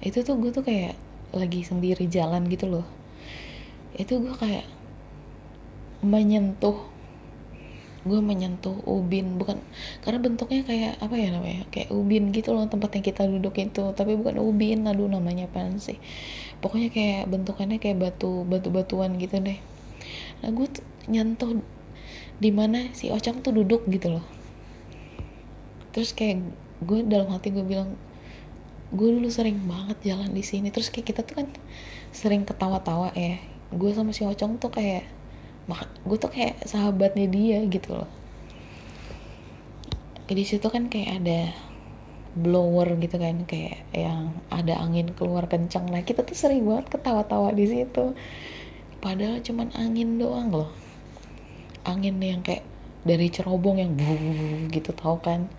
Itu 0.00 0.24
tuh 0.24 0.40
gue 0.40 0.50
tuh 0.52 0.64
kayak 0.64 0.96
lagi 1.32 1.64
sendiri 1.64 2.08
jalan 2.08 2.48
gitu 2.48 2.68
loh. 2.68 2.86
Itu 3.96 4.20
gue 4.20 4.34
kayak 4.36 4.66
menyentuh 6.00 6.88
gue 8.00 8.20
menyentuh 8.24 8.80
ubin. 8.88 9.36
Bukan 9.36 9.60
karena 10.00 10.18
bentuknya 10.24 10.64
kayak 10.64 10.92
apa 11.04 11.16
ya 11.20 11.28
namanya? 11.32 11.68
Kayak 11.68 11.92
ubin 11.92 12.32
gitu 12.32 12.56
loh 12.56 12.64
tempat 12.68 12.96
yang 12.96 13.04
kita 13.04 13.28
duduk 13.28 13.56
itu 13.60 13.92
tapi 13.92 14.16
bukan 14.16 14.40
ubin 14.40 14.88
aduh 14.88 15.08
namanya 15.08 15.48
apa 15.48 15.68
sih 15.76 16.00
pokoknya 16.60 16.92
kayak 16.92 17.22
bentukannya 17.32 17.80
kayak 17.80 17.98
batu 17.98 18.44
batu 18.44 18.68
batuan 18.68 19.16
gitu 19.16 19.40
deh. 19.40 19.58
Nah 20.44 20.48
gue 20.52 20.66
tuh 20.68 20.84
nyentuh 21.08 21.60
di 22.40 22.50
mana 22.52 22.92
si 22.96 23.12
Ocang 23.12 23.40
tuh 23.44 23.52
duduk 23.52 23.84
gitu 23.88 24.16
loh. 24.20 24.24
Terus 25.92 26.12
kayak 26.16 26.44
gue 26.84 27.04
dalam 27.04 27.28
hati 27.32 27.52
gue 27.52 27.64
bilang 27.64 27.96
gue 28.90 29.08
dulu 29.08 29.28
sering 29.28 29.60
banget 29.64 30.12
jalan 30.12 30.30
di 30.32 30.44
sini. 30.44 30.68
Terus 30.68 30.92
kayak 30.92 31.12
kita 31.12 31.20
tuh 31.24 31.44
kan 31.44 31.48
sering 32.12 32.44
ketawa-tawa 32.44 33.12
ya. 33.16 33.40
Gue 33.72 33.92
sama 33.96 34.12
si 34.12 34.24
Ocong 34.24 34.60
tuh 34.60 34.72
kayak 34.72 35.04
gue 36.02 36.18
tuh 36.18 36.30
kayak 36.32 36.64
sahabatnya 36.66 37.30
dia 37.30 37.62
gitu 37.68 37.94
loh. 37.94 38.10
Di 40.30 40.44
situ 40.46 40.66
kan 40.70 40.86
kayak 40.86 41.22
ada 41.22 41.40
blower 42.38 42.94
gitu 43.02 43.18
kan 43.18 43.42
kayak 43.42 43.82
yang 43.90 44.30
ada 44.54 44.78
angin 44.78 45.10
keluar 45.14 45.50
kencang. 45.50 45.90
Nah 45.90 46.06
kita 46.06 46.22
tuh 46.22 46.38
sering 46.38 46.62
banget 46.62 46.94
ketawa-tawa 46.94 47.50
di 47.50 47.66
situ. 47.66 48.14
Padahal 49.02 49.42
cuman 49.42 49.74
angin 49.74 50.20
doang 50.20 50.54
loh. 50.54 50.70
Angin 51.82 52.20
yang 52.22 52.44
kayak 52.44 52.62
dari 53.02 53.32
cerobong 53.32 53.80
yang 53.80 53.96
buh 53.96 54.70
gitu 54.70 54.94
tau 54.94 55.18
kan? 55.18 55.50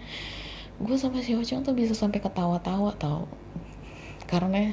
Gue 0.82 0.96
sama 0.96 1.22
si 1.22 1.36
Ocong 1.36 1.66
tuh 1.66 1.76
bisa 1.76 1.92
sampai 1.92 2.24
ketawa-tawa 2.24 2.96
tau. 2.96 3.28
Karena 4.30 4.72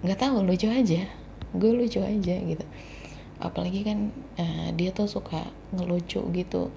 nggak 0.00 0.18
tahu 0.18 0.46
lucu 0.46 0.70
aja. 0.72 1.04
Gue 1.52 1.70
lucu 1.76 2.00
aja 2.00 2.34
gitu. 2.40 2.64
Apalagi 3.42 3.84
kan 3.84 4.14
uh, 4.38 4.70
dia 4.72 4.94
tuh 4.94 5.10
suka 5.10 5.50
ngelucu 5.74 6.22
gitu 6.32 6.72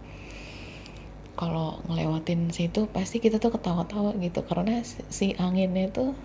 kalau 1.35 1.83
ngelewatin 1.91 2.47
situ 2.55 2.87
pasti 2.87 3.19
kita 3.19 3.43
tuh 3.43 3.51
ketawa-tawa 3.55 4.15
gitu. 4.23 4.39
Karena 4.47 4.79
si 4.87 5.35
anginnya 5.35 5.91
tuh 5.91 6.15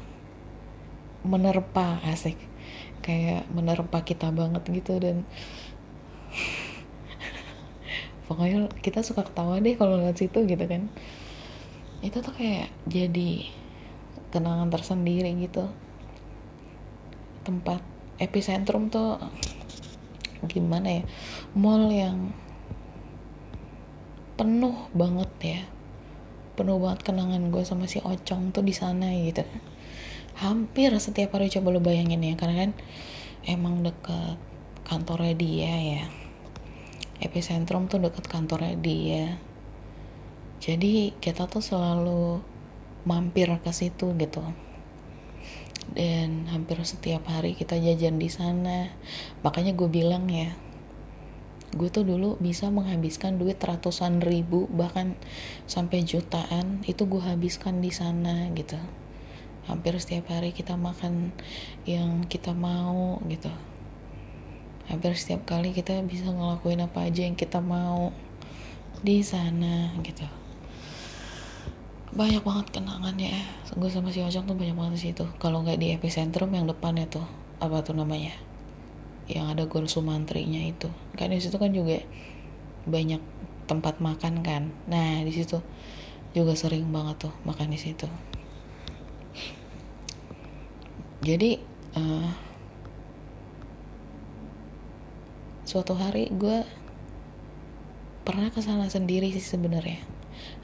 menerpa 1.27 1.99
asik. 2.07 2.39
Kayak 3.03 3.51
menerpa 3.51 4.07
kita 4.07 4.31
banget 4.31 4.63
gitu 4.71 5.03
dan 5.03 5.27
pokoknya 8.31 8.71
kita 8.79 9.03
suka 9.03 9.27
ketawa 9.27 9.59
deh 9.59 9.75
kalau 9.75 9.99
lihat 9.99 10.15
situ 10.15 10.47
gitu 10.47 10.65
kan. 10.65 10.87
Itu 12.01 12.23
tuh 12.23 12.33
kayak 12.33 12.71
jadi 12.87 13.51
kenangan 14.31 14.71
tersendiri 14.71 15.35
gitu. 15.43 15.67
Tempat 17.43 17.83
epicentrum 18.23 18.95
tuh 18.95 19.19
gimana 20.47 21.03
ya? 21.03 21.05
Mall 21.59 21.91
yang 21.91 22.31
penuh 24.41 24.89
banget 24.97 25.33
ya. 25.45 25.61
Penuh 26.57 26.81
banget 26.81 27.05
kenangan 27.05 27.53
gue 27.53 27.61
sama 27.69 27.85
si 27.85 28.01
Ocong 28.01 28.57
tuh 28.57 28.65
di 28.65 28.73
sana 28.73 29.13
gitu 29.13 29.45
hampir 30.41 30.89
setiap 30.97 31.37
hari 31.37 31.53
coba 31.53 31.69
lo 31.69 31.85
bayangin 31.85 32.25
ya 32.25 32.33
karena 32.33 32.65
kan 32.65 32.71
emang 33.45 33.85
deket 33.85 34.41
kantornya 34.89 35.37
dia 35.37 35.75
ya. 35.77 36.05
Epicentrum 37.21 37.93
tuh 37.93 38.01
deket 38.01 38.25
kantornya 38.25 38.73
dia. 38.81 39.37
Jadi 40.61 41.13
kita 41.21 41.45
tuh 41.45 41.61
selalu 41.61 42.41
mampir 43.05 43.53
ke 43.61 43.73
situ 43.77 44.17
gitu. 44.17 44.41
Dan 45.93 46.49
hampir 46.49 46.81
setiap 46.89 47.29
hari 47.29 47.53
kita 47.53 47.77
jajan 47.77 48.17
di 48.17 48.33
sana. 48.33 48.89
Makanya 49.45 49.77
gue 49.77 49.89
bilang 49.93 50.25
ya 50.33 50.57
gue 51.71 51.87
tuh 51.87 52.03
dulu 52.03 52.35
bisa 52.43 52.67
menghabiskan 52.67 53.39
duit 53.39 53.63
ratusan 53.63 54.19
ribu 54.19 54.67
bahkan 54.75 55.15
sampai 55.71 56.03
jutaan 56.03 56.83
itu 56.91 57.07
gue 57.07 57.23
habiskan 57.23 57.79
di 57.79 57.95
sana 57.95 58.51
gitu. 58.59 58.75
Hampir 59.71 59.95
setiap 60.03 60.35
hari 60.35 60.51
kita 60.51 60.75
makan 60.75 61.31
yang 61.87 62.27
kita 62.27 62.51
mau 62.51 63.23
gitu. 63.31 63.55
Hampir 64.91 65.15
setiap 65.15 65.47
kali 65.47 65.71
kita 65.71 66.03
bisa 66.03 66.27
ngelakuin 66.35 66.83
apa 66.83 67.07
aja 67.07 67.23
yang 67.23 67.39
kita 67.39 67.63
mau 67.63 68.11
di 69.07 69.23
sana 69.23 69.95
gitu. 70.03 70.27
Banyak 72.11 72.43
banget 72.43 72.67
kenangannya 72.75 73.31
gue 73.79 73.87
sama 73.87 74.11
si 74.11 74.19
Ojong 74.19 74.51
tuh 74.51 74.59
banyak 74.59 74.75
banget 74.75 74.93
di 74.99 75.03
situ. 75.15 75.25
Kalau 75.39 75.63
nggak 75.63 75.79
di 75.79 75.95
epicentrum 75.95 76.51
yang 76.51 76.67
depannya 76.67 77.07
tuh 77.07 77.23
apa 77.63 77.87
tuh 77.87 77.95
namanya 77.95 78.50
yang 79.31 79.51
ada 79.51 79.67
Gor 79.71 79.87
Sumantrinya 79.87 80.61
itu. 80.63 80.91
Kan 81.15 81.31
di 81.31 81.41
situ 81.41 81.57
kan 81.57 81.71
juga 81.71 82.03
banyak 82.87 83.23
tempat 83.71 84.03
makan 84.03 84.43
kan. 84.43 84.75
Nah 84.91 85.23
di 85.23 85.33
situ 85.33 85.63
juga 86.35 86.55
sering 86.59 86.91
banget 86.91 87.31
tuh 87.31 87.35
makan 87.47 87.71
di 87.71 87.79
situ. 87.79 88.07
Jadi 91.21 91.61
uh, 91.95 92.31
suatu 95.69 95.95
hari 95.95 96.33
gue 96.35 96.65
pernah 98.27 98.51
ke 98.51 98.61
sana 98.63 98.91
sendiri 98.91 99.31
sih 99.31 99.43
sebenarnya. 99.43 100.03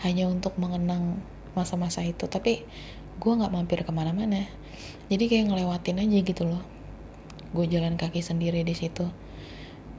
Hanya 0.03 0.27
untuk 0.27 0.59
mengenang 0.59 1.23
masa-masa 1.55 2.03
itu. 2.03 2.27
Tapi 2.27 2.67
gue 3.17 3.33
nggak 3.33 3.53
mampir 3.53 3.81
ke 3.87 3.93
mana-mana. 3.95 4.49
Jadi 5.07 5.31
kayak 5.31 5.55
ngelewatin 5.55 6.03
aja 6.03 6.19
gitu 6.21 6.45
loh 6.45 6.76
gue 7.53 7.67
jalan 7.71 7.95
kaki 7.95 8.23
sendiri 8.25 8.67
di 8.67 8.75
situ 8.75 9.07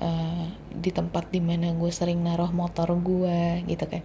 uh, 0.01 0.47
di 0.73 0.91
tempat 0.93 1.29
di 1.33 1.41
mana 1.41 1.73
gue 1.73 1.91
sering 1.91 2.21
naruh 2.21 2.51
motor 2.53 2.91
gue 2.97 3.65
gitu 3.65 3.85
kan. 3.87 4.03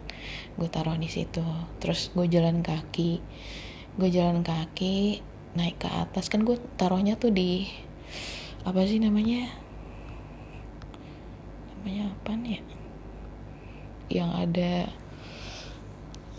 Gue 0.57 0.68
taruh 0.68 0.96
di 0.96 1.09
situ 1.09 1.44
terus 1.81 2.12
gue 2.14 2.26
jalan 2.28 2.61
kaki 2.64 3.20
gue 3.92 4.09
jalan 4.09 4.40
kaki 4.40 5.20
naik 5.59 5.83
ke 5.83 5.88
atas. 5.88 6.33
Kan 6.33 6.48
gue 6.48 6.57
taruhnya 6.81 7.16
tuh 7.20 7.33
di 7.33 7.68
apa 8.64 8.85
sih 8.88 9.02
namanya? 9.02 9.50
Namanya 11.76 12.14
apa 12.14 12.31
nih 12.38 12.52
ya? 12.57 12.62
Yang 14.22 14.31
ada 14.48 14.72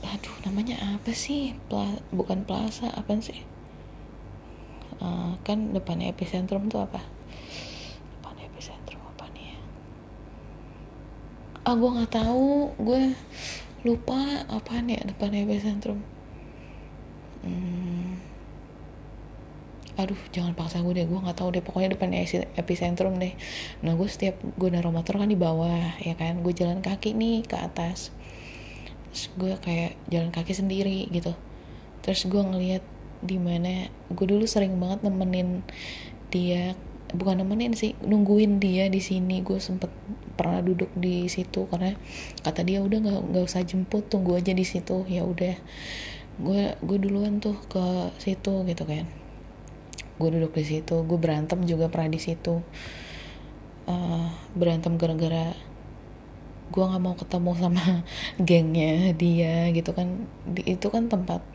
aduh 0.04 0.36
namanya 0.46 0.76
apa 1.00 1.12
sih? 1.16 1.56
Pla, 1.72 2.02
bukan 2.14 2.46
plaza 2.46 2.92
apa 2.92 3.18
sih 3.22 3.53
uh, 5.04 5.36
kan 5.44 5.76
depannya 5.76 6.10
epicentrum 6.16 6.72
tuh 6.72 6.88
apa? 6.88 7.04
Depan 8.18 8.36
epicentrum 8.40 9.04
apa 9.04 9.28
nih 9.36 9.46
ya? 9.52 9.60
Ah 11.68 11.76
gue 11.76 11.90
nggak 11.92 12.14
tahu. 12.16 12.72
Gue 12.80 13.14
lupa 13.84 14.48
apa 14.48 14.80
nih 14.80 14.98
ya 14.98 15.04
depan 15.12 15.36
epicentrum. 15.36 16.00
Hmm, 17.44 18.16
aduh 20.00 20.16
jangan 20.32 20.56
paksa 20.56 20.80
gue 20.80 20.96
deh. 20.96 21.06
Gue 21.06 21.20
nggak 21.20 21.38
tahu 21.38 21.52
deh. 21.52 21.64
Pokoknya 21.64 22.00
depan 22.00 22.16
epicentrum 22.56 23.20
deh. 23.20 23.36
Nah 23.84 24.00
gue 24.00 24.08
setiap 24.08 24.40
gue 24.40 24.70
naruh 24.72 24.96
motor 24.96 25.20
kan 25.20 25.28
di 25.28 25.36
bawah 25.36 26.00
ya 26.00 26.16
kan? 26.16 26.40
Gue 26.40 26.56
jalan 26.56 26.80
kaki 26.80 27.12
nih 27.12 27.44
ke 27.44 27.60
atas. 27.60 28.16
Terus 29.12 29.30
gue 29.36 29.54
kayak 29.60 30.00
jalan 30.08 30.32
kaki 30.32 30.56
sendiri 30.56 31.06
gitu. 31.12 31.36
Terus 32.02 32.26
gue 32.26 32.42
ngeliat 32.42 32.84
di 33.24 33.40
mana 33.40 33.88
gue 34.12 34.26
dulu 34.28 34.44
sering 34.44 34.76
banget 34.78 35.08
nemenin 35.08 35.64
dia 36.28 36.76
bukan 37.14 37.46
nemenin 37.46 37.78
sih 37.78 37.94
nungguin 38.02 38.58
dia 38.58 38.90
di 38.90 39.00
sini. 39.00 39.46
Gue 39.46 39.62
sempet 39.62 39.94
pernah 40.34 40.60
duduk 40.66 40.90
di 40.98 41.30
situ 41.30 41.70
karena 41.70 41.94
kata 42.42 42.66
dia 42.66 42.82
udah 42.82 42.98
nggak 43.00 43.22
nggak 43.32 43.44
usah 43.46 43.62
jemput 43.62 44.10
tunggu 44.10 44.36
aja 44.36 44.52
di 44.52 44.66
situ. 44.66 45.06
Ya 45.06 45.24
udah 45.24 45.56
gue 46.42 46.64
gue 46.82 46.98
duluan 46.98 47.38
tuh 47.38 47.56
ke 47.70 48.12
situ 48.18 48.66
gitu 48.66 48.84
kan. 48.84 49.06
Gue 50.18 50.30
duduk 50.34 50.58
di 50.58 50.66
situ 50.66 51.06
gue 51.06 51.20
berantem 51.22 51.62
juga 51.70 51.88
pernah 51.88 52.10
di 52.10 52.20
situ. 52.20 52.60
Uh, 53.84 54.32
berantem 54.58 54.96
gara-gara 54.98 55.54
gue 56.74 56.82
nggak 56.82 57.04
mau 57.04 57.14
ketemu 57.14 57.52
sama 57.62 57.86
gengnya 58.50 59.14
dia 59.14 59.70
gitu 59.70 59.94
kan. 59.94 60.26
Itu 60.66 60.90
kan 60.90 61.14
tempat 61.14 61.46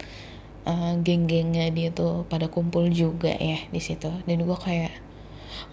uh, 0.68 0.94
geng-gengnya 1.00 1.72
dia 1.72 1.88
tuh 1.88 2.28
pada 2.28 2.52
kumpul 2.52 2.92
juga 2.92 3.32
ya 3.32 3.64
di 3.72 3.80
situ. 3.80 4.12
Dan 4.28 4.44
gue 4.44 4.58
kayak 4.58 4.92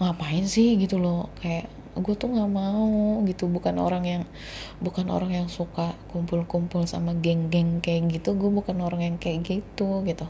ngapain 0.00 0.48
sih? 0.48 0.80
gitu 0.80 0.96
loh. 0.96 1.28
Kayak 1.38 1.68
gue 1.96 2.14
tuh 2.16 2.32
nggak 2.32 2.50
mau 2.50 3.20
gitu. 3.28 3.46
Bukan 3.46 3.76
orang 3.76 4.04
yang 4.08 4.22
bukan 4.80 5.06
orang 5.12 5.36
yang 5.36 5.48
suka 5.52 5.92
kumpul-kumpul 6.10 6.88
sama 6.88 7.12
geng-geng 7.12 7.84
kayak 7.84 8.08
gitu. 8.16 8.32
Gue 8.32 8.48
bukan 8.48 8.80
orang 8.80 9.04
yang 9.04 9.16
kayak 9.20 9.44
gitu 9.44 10.00
gitu. 10.08 10.26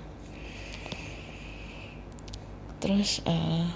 Terus 2.83 3.23
uh, 3.25 3.71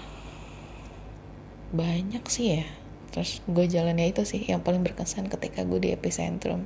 banyak 1.71 2.23
sih 2.27 2.59
ya. 2.59 2.65
Terus 3.11 3.43
gue 3.43 3.67
jalannya 3.67 4.07
itu 4.07 4.23
sih 4.23 4.39
yang 4.39 4.63
paling 4.63 4.87
berkesan 4.87 5.27
ketika 5.27 5.67
gue 5.67 5.83
di 5.83 5.89
epicentrum. 5.91 6.63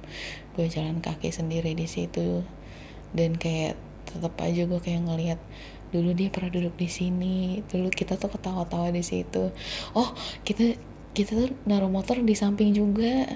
Gue 0.54 0.70
jalan 0.70 1.02
kaki 1.02 1.34
sendiri 1.34 1.74
di 1.74 1.90
situ. 1.90 2.46
Dan 3.16 3.34
kayak 3.40 3.80
tetap 4.16 4.34
aja 4.40 4.64
gue 4.64 4.80
kayak 4.80 5.02
ngelihat 5.04 5.40
dulu 5.92 6.12
dia 6.16 6.32
pernah 6.34 6.52
duduk 6.52 6.76
di 6.76 6.90
sini 6.92 7.64
dulu 7.68 7.88
kita 7.92 8.16
tuh 8.16 8.32
ketawa-tawa 8.32 8.90
di 8.96 9.04
situ. 9.04 9.52
Oh 9.94 10.10
kita 10.48 10.80
kita 11.16 11.32
tuh 11.36 11.52
naruh 11.68 11.92
motor 11.92 12.20
di 12.20 12.36
samping 12.36 12.76
juga 12.76 13.28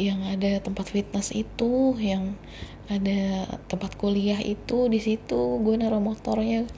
yang 0.00 0.24
ada 0.24 0.60
tempat 0.64 0.88
fitness 0.88 1.32
itu 1.32 1.96
yang 2.00 2.36
ada 2.88 3.44
tempat 3.68 4.00
kuliah 4.00 4.40
itu 4.40 4.88
di 4.88 5.00
situ 5.00 5.60
gue 5.64 5.74
naruh 5.76 6.00
motornya. 6.00 6.68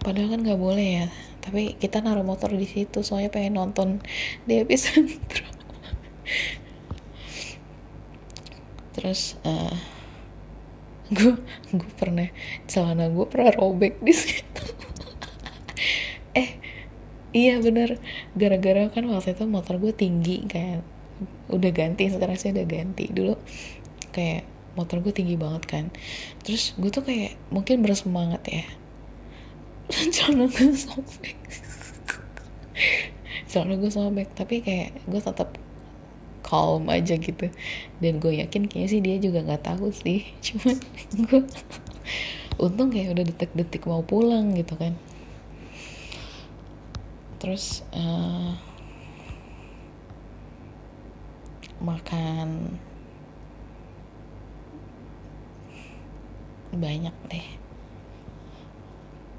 Padahal 0.00 0.36
kan 0.36 0.40
nggak 0.44 0.60
boleh 0.60 0.88
ya 1.04 1.08
tapi 1.48 1.80
kita 1.80 2.04
naruh 2.04 2.28
motor 2.28 2.52
di 2.52 2.68
situ 2.68 3.00
soalnya 3.00 3.32
pengen 3.32 3.56
nonton 3.56 4.04
di 4.44 4.60
episode 4.60 5.08
terus 8.92 9.40
uh, 9.48 9.72
gue 11.08 11.34
gue 11.72 11.90
pernah 11.96 12.28
celana 12.68 13.08
gue 13.08 13.26
pernah 13.28 13.52
robek 13.56 14.00
di 14.04 14.14
situ. 14.14 14.64
Eh 16.36 16.60
iya 17.32 17.56
bener. 17.58 17.96
Gara-gara 18.36 18.92
kan 18.92 19.08
waktu 19.08 19.32
itu 19.32 19.48
motor 19.48 19.80
gue 19.80 19.96
tinggi 19.96 20.44
kayak 20.44 20.84
udah 21.50 21.70
ganti 21.72 22.12
sekarang 22.12 22.36
sih 22.36 22.52
udah 22.52 22.66
ganti. 22.68 23.08
Dulu 23.08 23.34
kayak 24.12 24.44
motor 24.76 25.00
gue 25.00 25.10
tinggi 25.10 25.34
banget 25.34 25.64
kan. 25.64 25.84
Terus 26.44 26.76
gue 26.76 26.90
tuh 26.92 27.02
kayak 27.02 27.34
mungkin 27.48 27.80
bersemangat 27.80 28.42
ya. 28.46 28.66
Celana 30.14 30.46
gue 30.52 30.76
sobek. 30.76 31.38
Celana 33.50 33.74
gue 33.80 33.90
sobek 33.90 34.28
tapi 34.36 34.60
kayak 34.60 35.00
gue 35.08 35.20
tetap 35.24 35.56
calm 36.48 36.88
aja 36.88 37.20
gitu. 37.20 37.52
Dan 38.00 38.16
gue 38.16 38.40
yakin 38.40 38.64
kayaknya 38.64 38.88
sih 38.88 39.00
dia 39.04 39.16
juga 39.20 39.44
nggak 39.44 39.68
tahu 39.68 39.92
sih. 39.92 40.24
Cuman 40.46 40.80
gue 41.28 41.44
untung 42.64 42.88
kayak 42.88 43.12
udah 43.12 43.24
detik-detik 43.28 43.84
mau 43.84 44.00
pulang 44.00 44.56
gitu 44.56 44.72
kan. 44.80 44.96
Terus 47.36 47.84
uh, 47.92 48.56
makan 51.84 52.80
banyak 56.72 57.14
deh. 57.28 57.46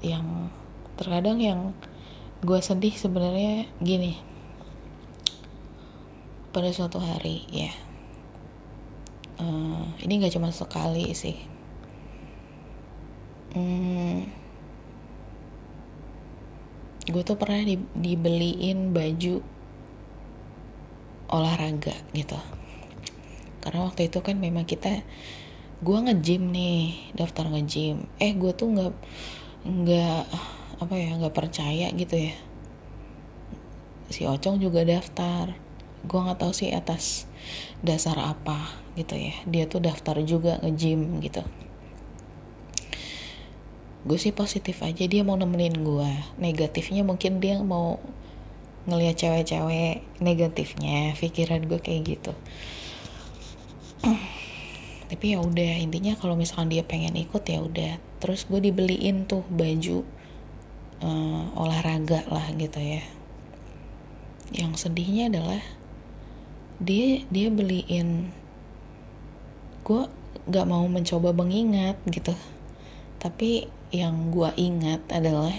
Yang 0.00 0.54
terkadang 0.94 1.42
yang 1.42 1.60
gue 2.40 2.60
sedih 2.62 2.94
sebenarnya 2.96 3.68
gini 3.84 4.29
pada 6.50 6.70
suatu 6.74 6.98
hari 6.98 7.46
ya. 7.50 7.72
Uh, 9.40 9.88
ini 10.04 10.20
gak 10.20 10.36
cuma 10.36 10.52
sekali 10.52 11.10
sih. 11.16 11.38
Hmm, 13.50 14.30
gue 17.10 17.22
tuh 17.26 17.34
pernah 17.34 17.66
di, 17.66 17.74
dibeliin 17.98 18.94
baju 18.94 19.42
olahraga 21.30 21.94
gitu. 22.14 22.38
Karena 23.58 23.86
waktu 23.86 24.06
itu 24.06 24.18
kan 24.22 24.38
memang 24.38 24.66
kita 24.66 25.02
gue 25.80 25.98
ngejim 25.98 26.52
nih 26.52 27.08
daftar 27.16 27.48
ngejim 27.48 28.04
eh 28.20 28.36
gue 28.36 28.52
tuh 28.52 28.68
nggak 28.68 28.92
nggak 29.64 30.22
apa 30.76 30.94
ya 30.94 31.10
nggak 31.16 31.34
percaya 31.34 31.88
gitu 31.90 32.16
ya. 32.30 32.36
Si 34.10 34.26
Ocong 34.26 34.58
juga 34.58 34.82
daftar 34.82 35.69
gue 36.04 36.20
nggak 36.20 36.40
tahu 36.40 36.52
sih 36.56 36.72
atas 36.72 37.28
dasar 37.84 38.16
apa 38.20 38.76
gitu 38.96 39.16
ya. 39.16 39.34
Dia 39.48 39.64
tuh 39.68 39.84
daftar 39.84 40.20
juga 40.24 40.60
nge-gym 40.64 41.20
gitu. 41.24 41.44
Gue 44.00 44.16
sih 44.16 44.32
positif 44.32 44.80
aja 44.80 45.04
dia 45.04 45.20
mau 45.20 45.36
nemenin 45.36 45.76
gue 45.76 46.10
negatifnya 46.40 47.04
mungkin 47.04 47.36
dia 47.36 47.60
mau 47.60 48.00
ngelihat 48.88 49.16
cewek-cewek 49.20 50.00
negatifnya 50.24 51.12
pikiran 51.20 51.68
gue 51.68 51.80
kayak 51.84 52.16
gitu. 52.16 52.32
Tapi 55.10 55.36
ya 55.36 55.42
udah 55.42 55.72
intinya 55.82 56.16
kalau 56.16 56.32
misalkan 56.38 56.72
dia 56.72 56.80
pengen 56.86 57.12
ikut 57.18 57.44
ya 57.44 57.60
udah. 57.60 58.00
Terus 58.24 58.48
gue 58.48 58.60
dibeliin 58.62 59.28
tuh 59.28 59.44
baju 59.52 60.06
uh, 61.04 61.44
olahraga 61.60 62.24
lah 62.32 62.48
gitu 62.56 62.80
ya. 62.80 63.04
Yang 64.50 64.88
sedihnya 64.88 65.28
adalah 65.28 65.60
dia 66.80 67.20
dia 67.28 67.52
beliin 67.52 68.32
gue 69.84 70.02
gak 70.48 70.66
mau 70.68 70.86
mencoba 70.88 71.36
mengingat 71.36 72.00
gitu. 72.08 72.32
Tapi 73.20 73.68
yang 73.92 74.32
gue 74.32 74.48
ingat 74.56 75.04
adalah 75.12 75.52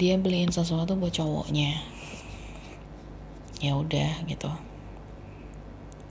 dia 0.00 0.16
beliin 0.16 0.48
sesuatu 0.48 0.96
buat 0.96 1.12
cowoknya. 1.12 1.84
Ya 3.60 3.76
udah 3.76 4.24
gitu. 4.24 4.48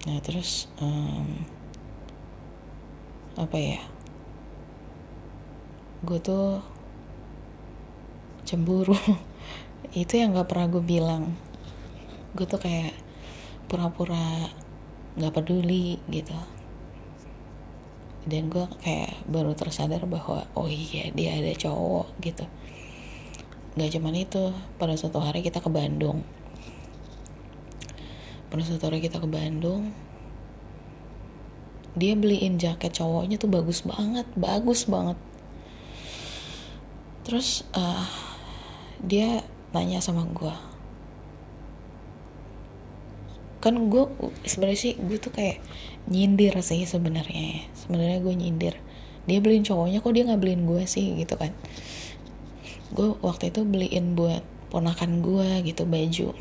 Nah 0.06 0.18
terus 0.22 0.70
um, 0.78 1.42
apa 3.40 3.58
ya? 3.58 3.82
Gue 6.06 6.20
tuh 6.22 6.62
cemburu. 8.46 8.94
Itu 9.98 10.20
yang 10.20 10.38
gak 10.38 10.52
pernah 10.52 10.68
gue 10.70 10.84
bilang. 10.84 11.34
Gue 12.36 12.46
tuh 12.46 12.60
kayak 12.60 12.94
pura-pura 13.74 14.54
gak 15.18 15.34
peduli 15.34 15.98
gitu. 16.06 16.38
Dan 18.30 18.54
gue 18.54 18.70
kayak 18.86 19.26
baru 19.26 19.58
tersadar 19.58 20.06
bahwa 20.06 20.46
oh 20.54 20.70
iya 20.70 21.10
dia 21.10 21.42
ada 21.42 21.50
cowok 21.58 22.14
gitu. 22.22 22.46
Gak 23.74 23.98
cuman 23.98 24.14
itu 24.14 24.54
pada 24.78 24.94
suatu 24.94 25.18
hari 25.18 25.42
kita 25.42 25.58
ke 25.58 25.74
Bandung. 25.74 26.22
Pada 28.54 28.62
suatu 28.62 28.94
hari 28.94 29.02
kita 29.02 29.18
ke 29.18 29.26
Bandung 29.26 29.90
dia 31.94 32.18
beliin 32.18 32.58
jaket 32.58 32.90
cowoknya 32.94 33.38
tuh 33.38 33.50
bagus 33.50 33.82
banget 33.82 34.30
bagus 34.38 34.86
banget. 34.86 35.18
Terus 37.26 37.66
uh, 37.74 38.06
dia 39.02 39.42
tanya 39.74 39.98
sama 39.98 40.30
gue 40.30 40.73
kan 43.64 43.80
gue 43.88 44.12
sebenarnya 44.44 44.80
sih 44.92 44.94
gue 45.00 45.16
tuh 45.24 45.32
kayak 45.32 45.64
nyindir 46.12 46.52
sih 46.60 46.84
sebenarnya. 46.84 47.64
Sebenarnya 47.72 48.20
gue 48.20 48.34
nyindir. 48.36 48.76
Dia 49.24 49.40
beliin 49.40 49.64
cowoknya 49.64 50.04
kok 50.04 50.12
dia 50.12 50.28
nggak 50.28 50.42
beliin 50.44 50.68
gue 50.68 50.84
sih 50.84 51.16
gitu 51.16 51.40
kan. 51.40 51.56
Gue 52.92 53.16
waktu 53.24 53.56
itu 53.56 53.64
beliin 53.64 54.20
buat 54.20 54.44
ponakan 54.68 55.24
gue 55.24 55.64
gitu 55.64 55.88
baju. 55.88 56.36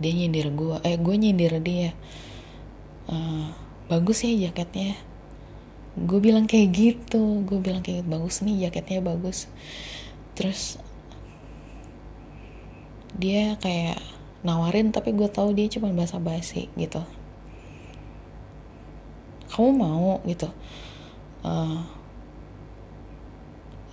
Dia 0.00 0.12
nyindir 0.16 0.48
gue 0.48 0.80
eh 0.80 0.96
gue 0.96 1.14
nyindir 1.20 1.60
dia. 1.60 1.92
Uh, 3.04 3.52
bagus 3.92 4.24
ya 4.24 4.48
jaketnya. 4.48 4.96
Gue 5.92 6.24
bilang 6.24 6.48
kayak 6.48 6.72
gitu 6.72 7.44
gue 7.44 7.60
bilang 7.60 7.84
kayak 7.84 8.00
gitu, 8.00 8.08
bagus 8.08 8.40
nih 8.40 8.64
jaketnya 8.72 9.04
bagus. 9.04 9.52
Terus 10.32 10.80
dia 13.12 13.60
kayak 13.60 14.00
nawarin 14.42 14.90
tapi 14.90 15.14
gue 15.14 15.30
tahu 15.30 15.54
dia 15.54 15.70
cuma 15.70 15.94
basa 15.94 16.18
basi 16.18 16.66
gitu. 16.74 17.02
Kamu 19.50 19.70
mau 19.70 20.18
gitu. 20.26 20.50
Uh, 21.42 21.82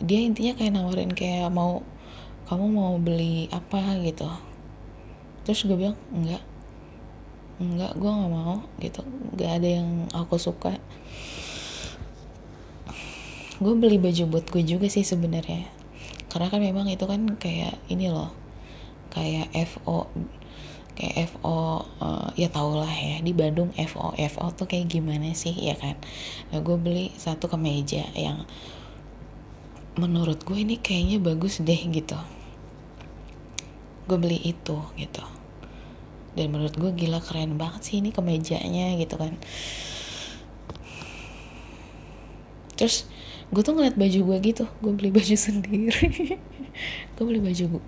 dia 0.02 0.26
intinya 0.26 0.58
kayak 0.58 0.74
nawarin 0.74 1.12
kayak 1.14 1.50
mau 1.54 1.86
kamu 2.50 2.66
mau 2.66 2.94
beli 2.98 3.46
apa? 3.54 4.02
gitu. 4.02 4.26
Terus 5.46 5.70
gue 5.70 5.78
bilang 5.78 5.98
enggak. 6.10 6.42
Enggak 7.62 7.94
gue 7.94 8.10
nggak 8.10 8.32
mau 8.34 8.66
gitu. 8.82 9.02
Nggak 9.38 9.52
ada 9.62 9.70
yang 9.70 9.90
aku 10.18 10.42
suka. 10.42 10.82
Gue 13.60 13.76
beli 13.76 14.00
baju 14.00 14.40
buat 14.40 14.46
gue 14.50 14.64
juga 14.66 14.88
sih 14.90 15.06
sebenarnya. 15.06 15.68
Karena 16.32 16.48
kan 16.50 16.62
memang 16.64 16.88
itu 16.90 17.06
kan 17.06 17.38
kayak 17.38 17.78
ini 17.92 18.10
loh 18.10 18.32
kayak 19.10 19.50
FO 19.68 20.08
kayak 21.00 21.32
FO 21.32 21.48
uh, 21.56 22.28
eh, 22.36 22.44
ya 22.44 22.52
tau 22.52 22.76
lah 22.76 22.92
ya 22.92 23.24
di 23.24 23.32
Bandung 23.32 23.72
FO 23.72 24.12
FO 24.20 24.46
tuh 24.52 24.68
kayak 24.68 24.92
gimana 24.92 25.32
sih 25.32 25.56
ya 25.56 25.80
kan? 25.80 25.96
Nah 26.52 26.60
gue 26.60 26.76
beli 26.76 27.16
satu 27.16 27.48
kemeja 27.48 28.04
yang 28.20 28.44
menurut 29.96 30.44
gue 30.44 30.60
ini 30.60 30.76
kayaknya 30.76 31.24
bagus 31.24 31.64
deh 31.64 31.80
gitu. 31.88 32.20
Gue 34.12 34.18
beli 34.20 34.44
itu 34.44 34.76
gitu. 35.00 35.24
Dan 36.36 36.52
menurut 36.52 36.76
gue 36.76 36.92
gila 36.92 37.24
keren 37.24 37.56
banget 37.56 37.88
sih 37.88 38.04
ini 38.04 38.12
kemejanya 38.12 39.00
gitu 39.00 39.16
kan. 39.16 39.40
Terus 42.76 43.08
gue 43.56 43.64
tuh 43.64 43.72
ngeliat 43.72 43.96
baju 43.96 44.20
gue 44.36 44.38
gitu 44.52 44.68
gue 44.84 44.92
beli 44.92 45.16
baju 45.16 45.36
sendiri. 45.48 46.36
Gue 47.16 47.24
beli 47.24 47.40
baju 47.40 47.80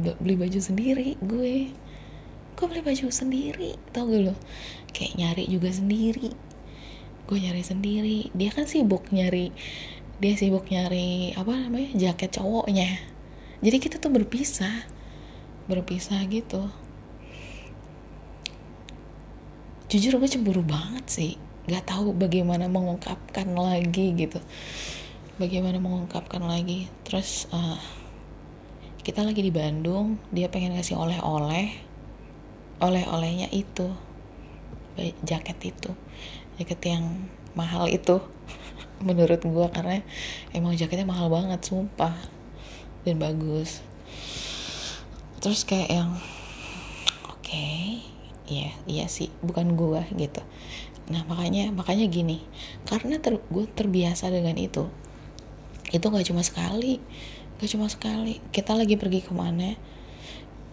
beli 0.00 0.34
baju 0.38 0.58
sendiri 0.62 1.20
gue 1.20 1.68
gue 2.60 2.68
beli 2.68 2.84
baju 2.84 3.08
sendiri? 3.08 3.80
Tau 3.96 4.04
gak 4.04 4.20
lo 4.20 4.36
kayak 4.92 5.16
nyari 5.16 5.48
juga 5.48 5.72
sendiri. 5.72 6.28
Gue 7.24 7.40
nyari 7.40 7.64
sendiri. 7.64 8.28
Dia 8.36 8.52
kan 8.52 8.68
sibuk 8.68 9.08
nyari 9.08 9.48
dia 10.20 10.36
sibuk 10.36 10.68
nyari 10.68 11.32
apa 11.32 11.48
namanya 11.56 11.96
jaket 11.96 12.36
cowoknya. 12.36 13.00
Jadi 13.64 13.76
kita 13.80 13.96
tuh 13.96 14.12
berpisah. 14.12 14.84
Berpisah 15.64 16.20
gitu. 16.28 16.68
Jujur 19.88 20.20
gue 20.20 20.28
cemburu 20.28 20.60
banget 20.60 21.08
sih. 21.08 21.32
Nggak 21.64 21.96
tahu 21.96 22.12
bagaimana 22.12 22.68
mengungkapkan 22.68 23.48
lagi 23.56 24.12
gitu. 24.12 24.36
Bagaimana 25.40 25.80
mengungkapkan 25.80 26.44
lagi. 26.44 26.92
Terus 27.08 27.48
uh, 27.56 27.80
kita 29.00 29.24
lagi 29.24 29.40
di 29.40 29.48
Bandung. 29.48 30.20
Dia 30.28 30.52
pengen 30.52 30.76
ngasih 30.76 31.00
oleh-oleh 31.00 31.89
oleh-olehnya 32.80 33.52
itu. 33.52 33.92
Jaket 35.24 35.58
itu. 35.76 35.90
Jaket 36.58 36.80
yang 36.84 37.04
mahal 37.52 37.86
itu. 37.88 38.20
Menurut 39.06 39.40
gue 39.40 39.66
karena 39.72 40.04
emang 40.52 40.76
jaketnya 40.76 41.08
mahal 41.08 41.28
banget 41.28 41.60
sumpah. 41.64 42.16
Dan 43.04 43.20
bagus. 43.20 43.80
Terus 45.40 45.64
kayak 45.64 45.88
yang 45.88 46.10
oke 47.24 47.40
okay, 47.40 48.04
iya 48.44 48.76
iya 48.84 49.06
sih 49.08 49.32
bukan 49.40 49.72
gue 49.72 50.04
gitu. 50.20 50.44
Nah 51.08 51.24
makanya 51.24 51.72
makanya 51.72 52.04
gini. 52.12 52.44
Karena 52.84 53.16
ter, 53.16 53.40
gue 53.40 53.64
terbiasa 53.72 54.28
dengan 54.28 54.56
itu 54.60 54.88
itu 55.90 56.06
nggak 56.06 56.22
cuma 56.30 56.38
sekali 56.46 57.02
gak 57.60 57.76
cuma 57.76 57.92
sekali. 57.92 58.40
Kita 58.56 58.72
lagi 58.72 58.96
pergi 58.96 59.20
ke 59.20 59.36
mana? 59.36 59.76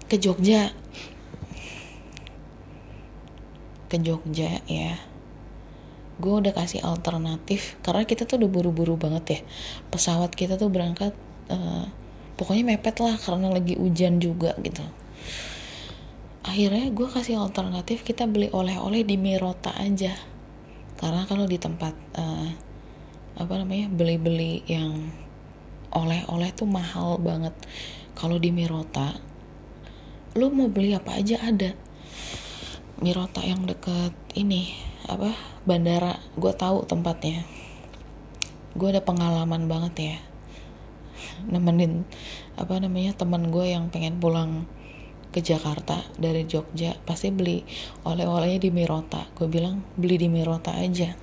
Ke 0.08 0.16
Jogja 0.16 0.72
ke 3.88 3.98
Jogja 4.00 4.60
ya. 4.68 5.00
Gue 6.18 6.44
udah 6.44 6.54
kasih 6.54 6.84
alternatif 6.84 7.80
karena 7.86 8.04
kita 8.04 8.28
tuh 8.28 8.42
udah 8.44 8.50
buru-buru 8.52 9.00
banget 9.00 9.24
ya. 9.28 9.40
Pesawat 9.90 10.36
kita 10.36 10.60
tuh 10.60 10.68
berangkat 10.68 11.16
uh, 11.50 11.88
pokoknya 12.36 12.76
mepet 12.76 13.00
lah 13.00 13.16
karena 13.16 13.52
lagi 13.52 13.80
hujan 13.80 14.20
juga 14.20 14.54
gitu. 14.62 14.84
Akhirnya 16.48 16.88
gue 16.92 17.08
kasih 17.12 17.40
alternatif 17.44 18.08
kita 18.08 18.24
beli 18.28 18.52
oleh-oleh 18.52 19.04
di 19.04 19.16
Mirota 19.20 19.76
aja. 19.76 20.16
Karena 20.98 21.28
kalau 21.30 21.46
di 21.46 21.58
tempat 21.62 21.94
uh, 22.18 22.50
apa 23.38 23.54
namanya 23.62 23.88
beli-beli 23.94 24.66
yang 24.66 25.14
oleh-oleh 25.94 26.50
tuh 26.52 26.66
mahal 26.66 27.22
banget. 27.22 27.54
Kalau 28.18 28.42
di 28.42 28.50
Mirota 28.50 29.14
lu 30.38 30.54
mau 30.54 30.70
beli 30.70 30.94
apa 30.94 31.18
aja 31.18 31.42
ada 31.42 31.74
Mirota 32.98 33.46
yang 33.46 33.62
deket 33.70 34.10
ini 34.34 34.74
apa 35.06 35.30
bandara. 35.70 36.18
Gue 36.34 36.50
tahu 36.50 36.82
tempatnya. 36.82 37.46
Gue 38.74 38.90
ada 38.90 39.06
pengalaman 39.06 39.70
banget 39.70 39.94
ya. 40.02 40.18
Nemenin 41.46 42.10
apa 42.58 42.82
namanya 42.82 43.14
teman 43.14 43.54
gue 43.54 43.70
yang 43.70 43.94
pengen 43.94 44.18
pulang 44.18 44.66
ke 45.30 45.46
Jakarta 45.46 46.10
dari 46.18 46.50
Jogja 46.50 46.98
pasti 47.06 47.30
beli 47.30 47.62
oleh-olehnya 48.02 48.66
di 48.66 48.74
Mirota. 48.74 49.30
Gue 49.38 49.46
bilang 49.46 49.86
beli 49.94 50.18
di 50.18 50.26
Mirota 50.26 50.74
aja. 50.74 51.14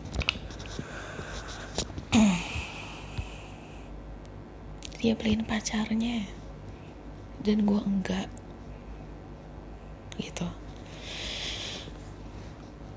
Dia 5.02 5.18
beliin 5.18 5.42
pacarnya. 5.42 6.22
Dan 7.42 7.66
gue 7.66 7.82
enggak. 7.82 8.30
Gitu 10.22 10.63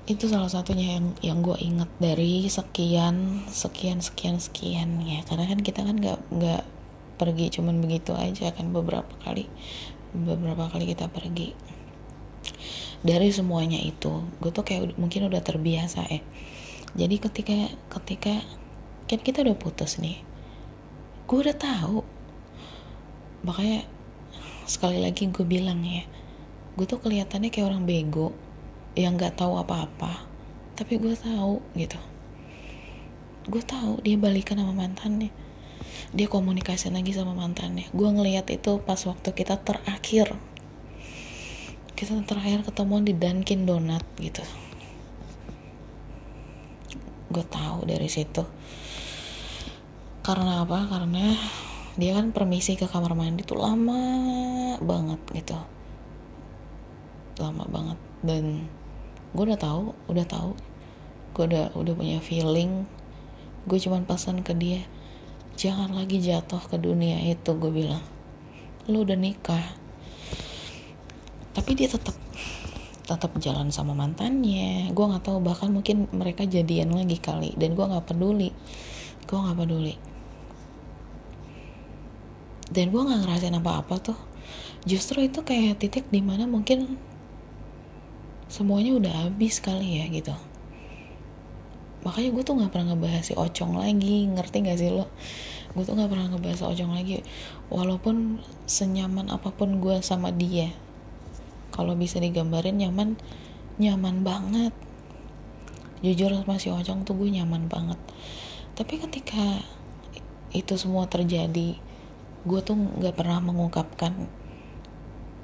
itu 0.08 0.24
salah 0.30 0.48
satunya 0.48 0.96
yang 0.96 1.06
yang 1.20 1.38
gue 1.44 1.58
inget 1.60 1.90
dari 2.00 2.48
sekian 2.48 3.44
sekian 3.52 4.00
sekian 4.00 4.40
sekian. 4.40 5.04
Ya 5.04 5.20
karena 5.28 5.44
kan 5.44 5.60
kita 5.60 5.84
kan 5.84 6.00
nggak 6.00 6.18
nggak 6.32 6.62
pergi 7.20 7.60
cuman 7.60 7.84
begitu 7.84 8.16
aja 8.16 8.48
kan. 8.56 8.72
Beberapa 8.72 9.10
kali 9.20 9.44
beberapa 10.16 10.72
kali 10.72 10.88
kita 10.88 11.12
pergi. 11.12 11.52
Dari 13.04 13.28
semuanya 13.30 13.78
itu 13.78 14.24
gue 14.40 14.50
tuh 14.50 14.64
kayak 14.64 14.96
mungkin 14.98 15.30
udah 15.30 15.38
terbiasa 15.44 16.02
ya 16.10 16.18
jadi 16.96 17.20
ketika 17.20 17.58
ketika 18.00 18.40
kan 19.08 19.20
kita 19.20 19.44
udah 19.44 19.56
putus 19.58 20.00
nih. 20.00 20.24
Gue 21.28 21.44
udah 21.44 21.56
tahu. 21.56 22.00
Makanya 23.44 23.84
sekali 24.68 25.00
lagi 25.00 25.28
gue 25.28 25.44
bilang 25.48 25.80
ya 25.80 26.04
gue 26.76 26.86
tuh 26.86 27.00
kelihatannya 27.00 27.50
kayak 27.50 27.72
orang 27.72 27.88
bego 27.88 28.36
yang 28.96 29.18
nggak 29.18 29.36
tahu 29.36 29.58
apa-apa 29.58 30.28
tapi 30.78 30.94
gue 31.02 31.10
tahu 31.18 31.58
gitu. 31.74 31.98
Gue 33.50 33.58
tahu 33.66 33.98
dia 34.06 34.14
balikan 34.14 34.62
sama 34.62 34.70
mantannya. 34.70 35.34
Dia 36.14 36.30
komunikasi 36.30 36.94
lagi 36.94 37.10
sama 37.10 37.34
mantannya. 37.34 37.90
Gue 37.90 38.06
ngelihat 38.06 38.46
itu 38.54 38.78
pas 38.86 39.02
waktu 39.02 39.34
kita 39.34 39.58
terakhir. 39.58 40.38
Kita 41.98 42.14
terakhir 42.22 42.62
ketemuan 42.62 43.02
di 43.02 43.10
Dunkin 43.10 43.66
Donat 43.66 44.06
gitu. 44.22 44.46
Gue 47.26 47.42
tahu 47.42 47.82
dari 47.82 48.06
situ. 48.06 48.46
Karena 50.22 50.62
apa? 50.62 50.86
Karena 50.86 51.34
dia 51.98 52.14
kan 52.14 52.30
permisi 52.30 52.78
ke 52.78 52.86
kamar 52.86 53.18
mandi 53.18 53.42
tuh 53.42 53.58
lama 53.58 53.98
banget 54.78 55.18
gitu. 55.42 55.58
Lama 57.42 57.66
banget. 57.66 57.98
Dan 58.22 58.77
gue 59.34 59.44
udah 59.44 59.60
tahu 59.60 59.96
udah 60.08 60.26
tahu. 60.28 60.52
Gue 61.36 61.44
udah 61.48 61.74
udah 61.76 61.94
punya 61.94 62.18
feeling. 62.20 62.88
Gue 63.68 63.78
cuman 63.82 64.08
pesan 64.08 64.40
ke 64.46 64.56
dia 64.56 64.86
jangan 65.58 65.90
lagi 65.90 66.22
jatuh 66.22 66.62
ke 66.70 66.78
dunia 66.78 67.18
itu 67.26 67.50
gue 67.58 67.72
bilang. 67.74 68.00
Lu 68.86 69.02
udah 69.02 69.18
nikah. 69.18 69.74
Tapi 71.50 71.70
dia 71.74 71.90
tetap 71.90 72.14
tetap 73.02 73.34
jalan 73.42 73.74
sama 73.74 73.98
mantannya. 73.98 74.94
Gue 74.94 75.04
nggak 75.10 75.26
tahu 75.26 75.42
bahkan 75.42 75.74
mungkin 75.74 76.06
mereka 76.14 76.46
jadian 76.46 76.94
lagi 76.94 77.18
kali. 77.18 77.58
Dan 77.58 77.74
gue 77.74 77.82
nggak 77.82 78.06
peduli. 78.06 78.54
Gue 79.26 79.38
nggak 79.42 79.58
peduli. 79.58 79.94
Dan 82.70 82.94
gue 82.94 83.02
nggak 83.02 83.26
ngerasain 83.26 83.58
apa-apa 83.58 83.98
tuh. 83.98 84.18
Justru 84.86 85.26
itu 85.26 85.42
kayak 85.42 85.82
titik 85.82 86.06
di 86.14 86.22
mana 86.22 86.46
mungkin 86.46 87.02
semuanya 88.48 88.96
udah 88.96 89.12
habis 89.28 89.60
kali 89.60 90.00
ya 90.00 90.08
gitu. 90.08 90.32
Makanya 92.02 92.30
gue 92.32 92.42
tuh 92.42 92.54
nggak 92.56 92.72
pernah 92.72 92.96
ngebahas 92.96 93.24
si 93.24 93.34
Ocong 93.36 93.76
lagi 93.76 94.24
ngerti 94.32 94.56
gak 94.64 94.78
sih 94.80 94.88
lo? 94.88 95.12
Gue 95.76 95.84
tuh 95.84 95.92
nggak 95.92 96.08
pernah 96.08 96.26
ngebahas 96.32 96.64
Ocong 96.72 96.96
lagi. 96.96 97.20
Walaupun 97.68 98.40
senyaman 98.64 99.28
apa 99.28 99.52
pun 99.52 99.82
gue 99.82 100.00
sama 100.00 100.32
dia 100.32 100.72
kalau 101.74 101.94
bisa 101.94 102.18
digambarin 102.18 102.80
nyaman 102.80 103.20
nyaman 103.76 104.24
banget. 104.24 104.74
Jujur 106.00 106.32
sama 106.32 106.56
si 106.56 106.72
Ocong 106.72 107.04
tuh 107.04 107.18
gue 107.18 107.28
nyaman 107.28 107.68
banget. 107.68 108.00
Tapi 108.78 109.02
ketika 109.02 109.60
itu 110.54 110.80
semua 110.80 111.04
terjadi 111.04 111.76
gue 112.48 112.60
tuh 112.64 112.78
nggak 112.78 113.18
pernah 113.18 113.44
mengungkapkan 113.44 114.30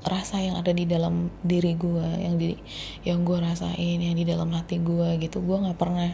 rasa 0.05 0.37
yang 0.41 0.61
ada 0.61 0.69
di 0.71 0.85
dalam 0.85 1.33
diri 1.41 1.73
gue 1.81 2.09
yang 2.21 2.37
di 2.37 2.61
yang 3.09 3.25
gue 3.25 3.41
rasain 3.41 3.99
yang 4.01 4.13
di 4.13 4.25
dalam 4.29 4.53
hati 4.53 4.81
gue 4.81 5.17
gitu. 5.21 5.41
Gue 5.41 5.57
nggak 5.65 5.81
pernah 5.81 6.13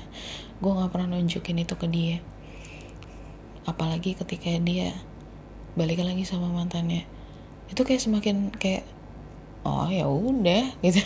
gue 0.63 0.73
nggak 0.73 0.91
pernah 0.95 1.19
nunjukin 1.19 1.59
itu 1.63 1.75
ke 1.75 1.87
dia. 1.91 2.23
Apalagi 3.67 4.15
ketika 4.15 4.55
dia 4.63 4.95
balik 5.75 6.03
lagi 6.07 6.23
sama 6.23 6.51
mantannya. 6.51 7.07
Itu 7.71 7.83
kayak 7.83 8.03
semakin 8.03 8.55
kayak 8.55 8.87
oh 9.67 9.91
ya 9.91 10.07
udah 10.07 10.75
gitu. 10.87 11.03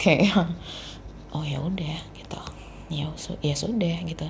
Kayak 0.00 0.48
oh 1.36 1.44
ya 1.44 1.60
udah 1.60 1.96
gitu. 2.16 2.40
Ya 2.88 3.12
ya 3.44 3.54
sudah 3.54 3.96
gitu. 4.08 4.28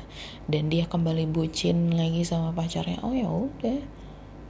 Dan 0.51 0.75
dia 0.75 0.91
kembali 0.91 1.31
bucin 1.31 1.95
lagi 1.95 2.27
sama 2.27 2.51
pacarnya. 2.51 2.99
Oh 3.07 3.15
ya 3.15 3.31
udah 3.31 4.06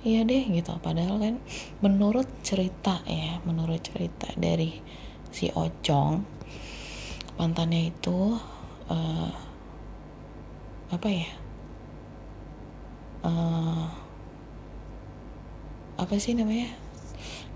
iya 0.06 0.22
deh 0.22 0.46
gitu. 0.46 0.70
Padahal 0.78 1.18
kan 1.18 1.34
menurut 1.82 2.30
cerita 2.46 3.02
ya 3.10 3.42
menurut 3.42 3.82
cerita 3.82 4.30
dari 4.38 4.78
si 5.34 5.50
Ocong 5.50 6.22
mantannya 7.36 7.90
itu 7.90 8.38
uh, 8.88 9.30
apa 10.86 11.08
ya 11.10 11.30
uh, 13.26 13.90
apa 15.98 16.14
sih 16.22 16.38
namanya 16.38 16.70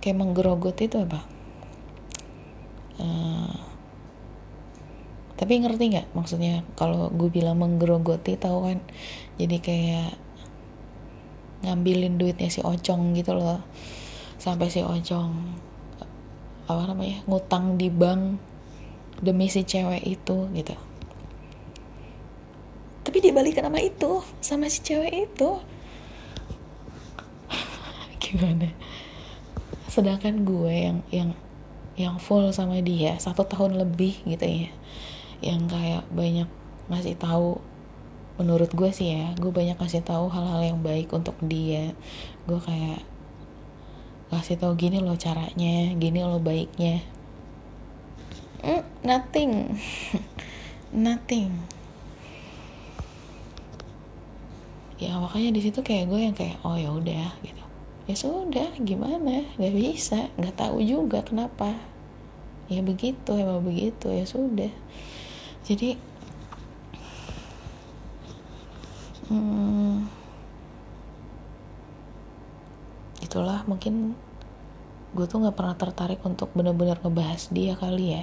kayak 0.02 0.18
menggerogoti 0.18 0.90
itu 0.90 0.98
apa? 0.98 1.22
Uh, 2.98 3.54
tapi 5.38 5.56
ngerti 5.56 5.84
nggak? 5.94 6.08
Maksudnya 6.18 6.66
kalau 6.74 7.08
gue 7.14 7.30
bilang 7.30 7.62
menggerogoti 7.62 8.34
tahu 8.36 8.74
kan 8.74 8.78
jadi 9.38 9.56
kayak 9.62 10.10
ngambilin 11.60 12.16
duitnya 12.16 12.48
si 12.48 12.60
Ocong 12.64 13.12
gitu 13.16 13.36
loh. 13.36 13.60
Sampai 14.40 14.72
si 14.72 14.80
Ocong 14.80 15.32
apa 16.70 16.86
namanya 16.86 17.26
ngutang 17.26 17.74
di 17.74 17.90
bank 17.90 18.38
demi 19.20 19.50
si 19.52 19.66
cewek 19.66 20.06
itu 20.06 20.48
gitu. 20.56 20.74
Tapi 23.04 23.16
dia 23.20 23.32
balikan 23.34 23.66
sama 23.68 23.80
itu 23.82 24.22
sama 24.40 24.66
si 24.72 24.80
cewek 24.80 25.28
itu. 25.28 25.50
Gimana? 28.22 28.70
Sedangkan 29.90 30.46
gue 30.46 30.72
yang 30.72 30.98
yang 31.10 31.30
yang 31.98 32.16
full 32.16 32.48
sama 32.54 32.80
dia 32.80 33.20
satu 33.20 33.44
tahun 33.44 33.76
lebih 33.76 34.24
gitu 34.24 34.46
ya. 34.46 34.70
Yang 35.44 35.60
kayak 35.68 36.04
banyak 36.14 36.48
ngasih 36.88 37.16
tahu 37.18 37.60
menurut 38.40 38.72
gue 38.72 38.88
sih 38.88 39.12
ya 39.12 39.36
gue 39.36 39.52
banyak 39.52 39.76
kasih 39.76 40.00
tahu 40.00 40.32
hal-hal 40.32 40.64
yang 40.64 40.80
baik 40.80 41.12
untuk 41.12 41.36
dia. 41.44 41.92
Gue 42.48 42.56
kayak 42.56 43.04
kasih 44.32 44.56
tahu 44.56 44.80
gini 44.80 45.04
loh 45.04 45.20
caranya 45.20 45.92
gini 46.00 46.24
loh 46.24 46.40
baiknya. 46.40 47.04
Mm, 48.64 48.84
nothing. 49.04 49.52
Nothing. 50.90 51.54
Ya 54.96 55.16
makanya 55.20 55.54
di 55.54 55.60
situ 55.62 55.80
kayak 55.86 56.10
gue 56.10 56.20
yang 56.24 56.36
kayak 56.36 56.58
oh 56.64 56.74
ya 56.74 56.90
udah 56.90 57.30
gitu. 57.44 57.64
Ya 58.08 58.14
sudah 58.18 58.74
gimana? 58.80 59.44
Nggak 59.54 59.74
bisa 59.76 60.32
nggak 60.34 60.56
tahu 60.56 60.80
juga 60.82 61.22
kenapa. 61.22 61.76
Ya 62.66 62.80
begitu 62.82 63.36
emang 63.36 63.62
begitu 63.62 64.10
ya 64.10 64.26
sudah. 64.26 64.72
Jadi 65.62 66.09
itulah 73.30 73.62
mungkin 73.70 74.18
gue 75.14 75.22
tuh 75.30 75.38
nggak 75.38 75.54
pernah 75.54 75.78
tertarik 75.78 76.18
untuk 76.26 76.50
bener-bener 76.50 76.98
ngebahas 76.98 77.46
dia 77.54 77.78
kali 77.78 78.18
ya. 78.18 78.22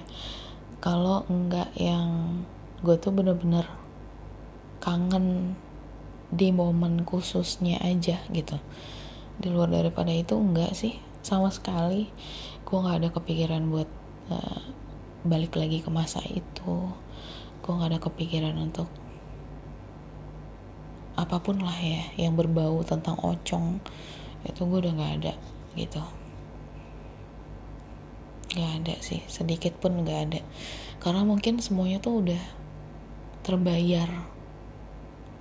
Kalau 0.84 1.24
enggak 1.32 1.72
yang 1.80 2.44
gue 2.84 3.00
tuh 3.00 3.16
bener-bener 3.16 3.64
kangen 4.84 5.56
di 6.28 6.52
momen 6.52 7.08
khususnya 7.08 7.80
aja 7.80 8.20
gitu. 8.36 8.60
Di 9.40 9.48
luar 9.48 9.72
daripada 9.72 10.12
itu 10.12 10.36
enggak 10.36 10.76
sih 10.76 11.00
sama 11.24 11.56
sekali. 11.56 12.12
Gue 12.68 12.84
nggak 12.84 13.00
ada 13.00 13.10
kepikiran 13.16 13.64
buat 13.72 13.88
uh, 14.28 14.64
balik 15.24 15.56
lagi 15.56 15.80
ke 15.80 15.88
masa 15.88 16.20
itu. 16.28 16.92
Gue 17.64 17.72
nggak 17.72 17.96
ada 17.96 18.00
kepikiran 18.04 18.60
untuk 18.60 18.92
apa 21.16 21.40
pun 21.40 21.64
lah 21.64 21.80
ya 21.80 22.04
yang 22.20 22.36
berbau 22.36 22.84
tentang 22.84 23.18
ocong 23.24 23.82
itu 24.48 24.62
gue 24.64 24.80
udah 24.82 24.94
nggak 24.96 25.14
ada 25.22 25.34
gitu. 25.76 26.02
Nggak 28.56 28.72
ada 28.82 28.96
sih 29.04 29.22
sedikit 29.28 29.76
pun 29.78 30.02
nggak 30.02 30.20
ada. 30.32 30.42
Karena 31.04 31.22
mungkin 31.28 31.60
semuanya 31.60 32.00
tuh 32.00 32.24
udah 32.26 32.44
terbayar 33.44 34.10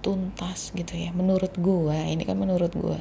tuntas 0.03 0.75
gitu 0.75 0.95
ya. 0.99 1.15
Menurut 1.15 1.55
gue 1.57 1.99
ini 2.11 2.23
kan 2.27 2.37
menurut 2.37 2.75
gue 2.75 3.01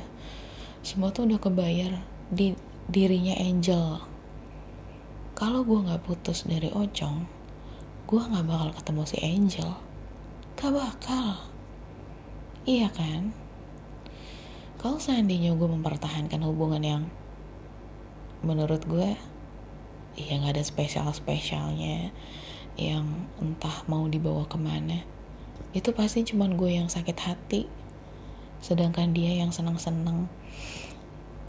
semua 0.86 1.10
tuh 1.10 1.26
udah 1.26 1.42
kebayar 1.42 1.98
di 2.30 2.54
dirinya 2.86 3.34
Angel. 3.42 4.06
Kalau 5.36 5.66
gue 5.66 5.80
nggak 5.84 6.06
putus 6.06 6.46
dari 6.46 6.70
Ocong 6.72 7.36
gue 8.06 8.22
nggak 8.22 8.46
bakal 8.46 8.70
ketemu 8.78 9.02
si 9.10 9.18
Angel. 9.26 9.72
Gak 10.56 10.72
bakal. 10.72 11.42
Iya 12.66 12.90
kan 12.94 13.45
kalau 14.86 15.02
seandainya 15.02 15.58
gue 15.58 15.66
mempertahankan 15.66 16.46
hubungan 16.46 16.86
yang 16.86 17.04
menurut 18.46 18.86
gue 18.86 19.18
ya 20.14 20.38
nggak 20.38 20.54
ada 20.54 20.62
spesial 20.62 21.10
spesialnya 21.10 22.14
yang 22.78 23.26
entah 23.42 23.82
mau 23.90 24.06
dibawa 24.06 24.46
ke 24.46 24.62
mana 24.62 25.02
itu 25.74 25.90
pasti 25.90 26.22
cuman 26.22 26.54
gue 26.54 26.78
yang 26.78 26.86
sakit 26.86 27.18
hati. 27.18 27.66
Sedangkan 28.62 29.10
dia 29.10 29.34
yang 29.34 29.50
senang-senang 29.50 30.30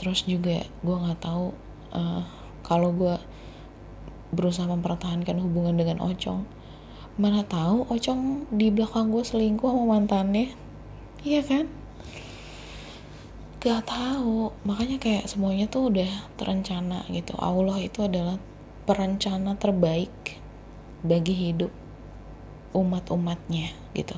terus 0.00 0.24
juga 0.24 0.64
gue 0.80 0.96
nggak 0.96 1.20
tahu 1.20 1.52
uh, 1.92 2.24
kalau 2.64 2.88
gue 2.96 3.20
berusaha 4.32 4.64
mempertahankan 4.64 5.36
hubungan 5.44 5.76
dengan 5.76 6.00
Ocong 6.00 6.48
mana 7.20 7.44
tahu 7.44 7.84
Ocong 7.92 8.48
di 8.48 8.72
belakang 8.72 9.12
gue 9.12 9.20
selingkuh 9.20 9.68
sama 9.68 10.00
mantannya. 10.00 10.56
Iya 11.20 11.44
kan 11.44 11.85
gak 13.66 13.90
tahu. 13.90 14.54
Makanya 14.62 15.02
kayak 15.02 15.26
semuanya 15.26 15.66
tuh 15.66 15.90
udah 15.90 16.06
terencana 16.38 17.02
gitu. 17.10 17.34
Allah 17.34 17.82
itu 17.82 18.06
adalah 18.06 18.38
perencana 18.86 19.58
terbaik 19.58 20.38
bagi 21.02 21.34
hidup 21.34 21.74
umat-umatnya 22.70 23.74
gitu. 23.98 24.14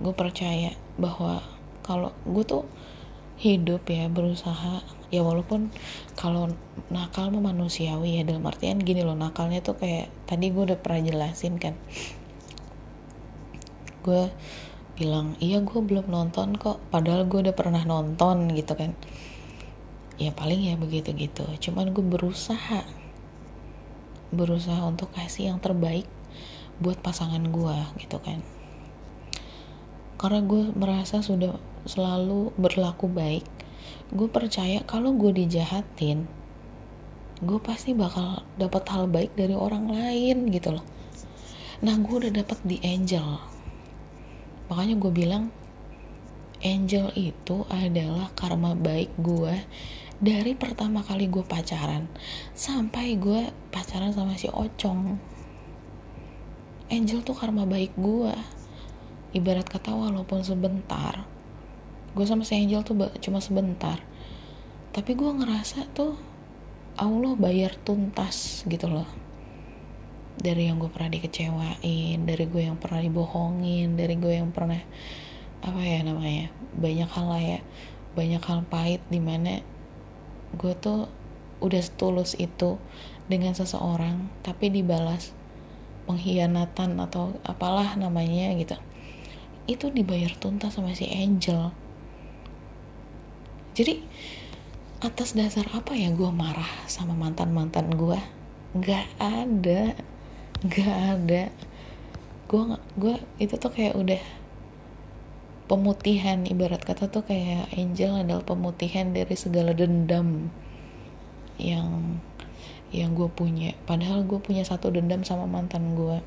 Gue 0.00 0.16
percaya 0.16 0.72
bahwa 0.96 1.44
kalau 1.84 2.16
gue 2.24 2.44
tuh 2.48 2.64
hidup 3.36 3.84
ya 3.92 4.08
berusaha. 4.08 4.80
Ya 5.12 5.20
walaupun 5.20 5.68
kalau 6.16 6.48
nakal 6.88 7.28
mah 7.28 7.52
manusiawi 7.52 8.18
ya 8.18 8.22
dalam 8.24 8.42
artian 8.48 8.80
gini 8.80 9.04
loh 9.04 9.14
nakalnya 9.14 9.60
tuh 9.60 9.76
kayak 9.76 10.08
tadi 10.24 10.48
gue 10.48 10.64
udah 10.72 10.80
pernah 10.80 11.04
jelasin 11.04 11.60
kan. 11.60 11.76
Gue 14.00 14.32
bilang 14.94 15.34
iya 15.42 15.58
gue 15.58 15.80
belum 15.82 16.06
nonton 16.06 16.54
kok 16.54 16.78
padahal 16.94 17.26
gue 17.26 17.50
udah 17.50 17.56
pernah 17.56 17.82
nonton 17.82 18.54
gitu 18.54 18.78
kan. 18.78 18.94
Ya 20.14 20.30
paling 20.30 20.62
ya 20.62 20.78
begitu 20.78 21.10
gitu 21.14 21.42
cuman 21.58 21.90
gue 21.90 22.04
berusaha 22.06 22.86
berusaha 24.30 24.78
untuk 24.86 25.10
kasih 25.10 25.50
yang 25.50 25.58
terbaik 25.58 26.06
buat 26.78 27.02
pasangan 27.02 27.42
gue 27.42 27.76
gitu 27.98 28.22
kan. 28.22 28.42
Karena 30.14 30.40
gue 30.46 30.70
merasa 30.78 31.18
sudah 31.20 31.58
selalu 31.84 32.54
berlaku 32.54 33.10
baik 33.10 33.44
gue 34.14 34.28
percaya 34.30 34.80
kalau 34.86 35.12
gue 35.18 35.34
dijahatin 35.34 36.24
gue 37.42 37.58
pasti 37.58 37.92
bakal 37.92 38.46
dapat 38.56 38.86
hal 38.88 39.10
baik 39.10 39.34
dari 39.34 39.52
orang 39.52 39.90
lain 39.90 40.48
gitu 40.54 40.78
loh. 40.78 40.86
Nah 41.82 41.98
gue 41.98 42.14
udah 42.24 42.32
dapat 42.32 42.62
di 42.62 42.78
angel 42.80 43.53
makanya 44.66 44.96
gue 44.96 45.12
bilang 45.12 45.52
angel 46.64 47.12
itu 47.12 47.68
adalah 47.68 48.32
karma 48.32 48.72
baik 48.72 49.12
gue 49.20 49.52
dari 50.24 50.56
pertama 50.56 51.04
kali 51.04 51.28
gue 51.28 51.44
pacaran 51.44 52.08
sampai 52.56 53.20
gue 53.20 53.50
pacaran 53.68 54.14
sama 54.14 54.38
si 54.40 54.48
Ocong. 54.48 55.20
Angel 56.88 57.20
tuh 57.20 57.36
karma 57.36 57.68
baik 57.68 57.92
gue 57.98 58.32
ibarat 59.34 59.66
kata 59.66 59.92
walaupun 59.92 60.40
sebentar 60.46 61.26
gue 62.14 62.22
sama 62.22 62.46
si 62.46 62.54
angel 62.54 62.86
tuh 62.86 62.94
cuma 63.18 63.42
sebentar. 63.42 63.98
Tapi 64.94 65.18
gue 65.18 65.30
ngerasa 65.34 65.90
tuh 65.90 66.14
Allah 66.94 67.34
bayar 67.34 67.74
tuntas 67.82 68.62
gitu 68.70 68.86
loh 68.86 69.23
dari 70.38 70.66
yang 70.66 70.82
gue 70.82 70.90
pernah 70.90 71.10
dikecewain 71.14 72.18
dari 72.26 72.44
gue 72.50 72.62
yang 72.66 72.78
pernah 72.78 73.00
dibohongin 73.00 73.94
dari 73.94 74.18
gue 74.18 74.34
yang 74.34 74.50
pernah 74.50 74.82
apa 75.64 75.80
ya 75.80 76.02
namanya 76.04 76.50
banyak 76.74 77.08
hal 77.08 77.26
lah 77.30 77.42
ya 77.42 77.60
banyak 78.14 78.42
hal 78.42 78.66
pahit 78.66 79.00
di 79.10 79.22
mana 79.22 79.62
gue 80.54 80.72
tuh 80.78 81.10
udah 81.62 81.82
setulus 81.82 82.36
itu 82.38 82.76
dengan 83.26 83.56
seseorang 83.56 84.28
tapi 84.44 84.68
dibalas 84.68 85.32
pengkhianatan 86.04 87.00
atau 87.00 87.36
apalah 87.44 87.96
namanya 87.96 88.52
gitu. 88.56 88.76
Itu 89.64 89.88
dibayar 89.88 90.32
tuntas 90.36 90.76
sama 90.76 90.92
si 90.92 91.08
Angel. 91.08 91.72
Jadi 93.74 94.04
atas 95.00 95.34
dasar 95.34 95.66
apa 95.72 95.96
ya 95.96 96.12
gue 96.12 96.30
marah 96.30 96.68
sama 96.86 97.16
mantan 97.16 97.56
mantan 97.56 97.90
gue? 97.96 98.20
Nggak 98.76 99.06
ada 99.18 99.96
nggak 100.64 100.96
ada. 101.16 101.42
Gue 102.48 102.62
gue 102.96 103.14
itu 103.36 103.54
tuh 103.60 103.72
kayak 103.72 103.94
udah 104.00 104.22
pemutihan 105.64 106.44
ibarat 106.44 106.84
kata 106.84 107.08
tuh 107.08 107.24
kayak 107.24 107.72
Angel 107.76 108.20
adalah 108.20 108.44
pemutihan 108.44 109.12
dari 109.12 109.32
segala 109.36 109.72
dendam 109.72 110.48
yang 111.60 112.20
yang 112.94 113.12
gue 113.12 113.28
punya. 113.28 113.76
Padahal 113.84 114.24
gue 114.24 114.40
punya 114.40 114.64
satu 114.64 114.88
dendam 114.88 115.20
sama 115.24 115.44
mantan 115.44 115.92
gue 115.92 116.20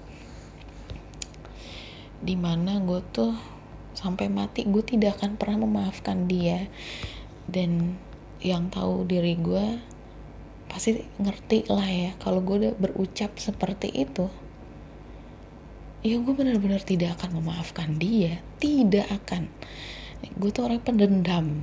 di 2.18 2.34
mana 2.34 2.82
gue 2.82 2.98
tuh 3.14 3.38
sampai 3.94 4.26
mati 4.30 4.66
gue 4.66 4.82
tidak 4.82 5.22
akan 5.22 5.38
pernah 5.38 5.66
memaafkan 5.66 6.30
dia. 6.30 6.70
Dan 7.48 7.98
yang 8.44 8.70
tahu 8.70 9.08
diri 9.10 9.34
gue 9.40 9.97
pasti 10.68 11.04
ngerti 11.20 11.72
lah 11.72 11.88
ya 11.88 12.12
kalau 12.20 12.44
gue 12.44 12.68
udah 12.68 12.74
berucap 12.76 13.40
seperti 13.40 13.92
itu 13.92 14.28
ya 16.06 16.20
gue 16.22 16.34
benar-benar 16.36 16.84
tidak 16.86 17.20
akan 17.20 17.42
memaafkan 17.42 17.98
dia 17.98 18.40
tidak 18.58 19.06
akan. 19.14 19.50
Gue 20.38 20.50
tuh 20.50 20.66
orang 20.66 20.82
pendendam. 20.82 21.62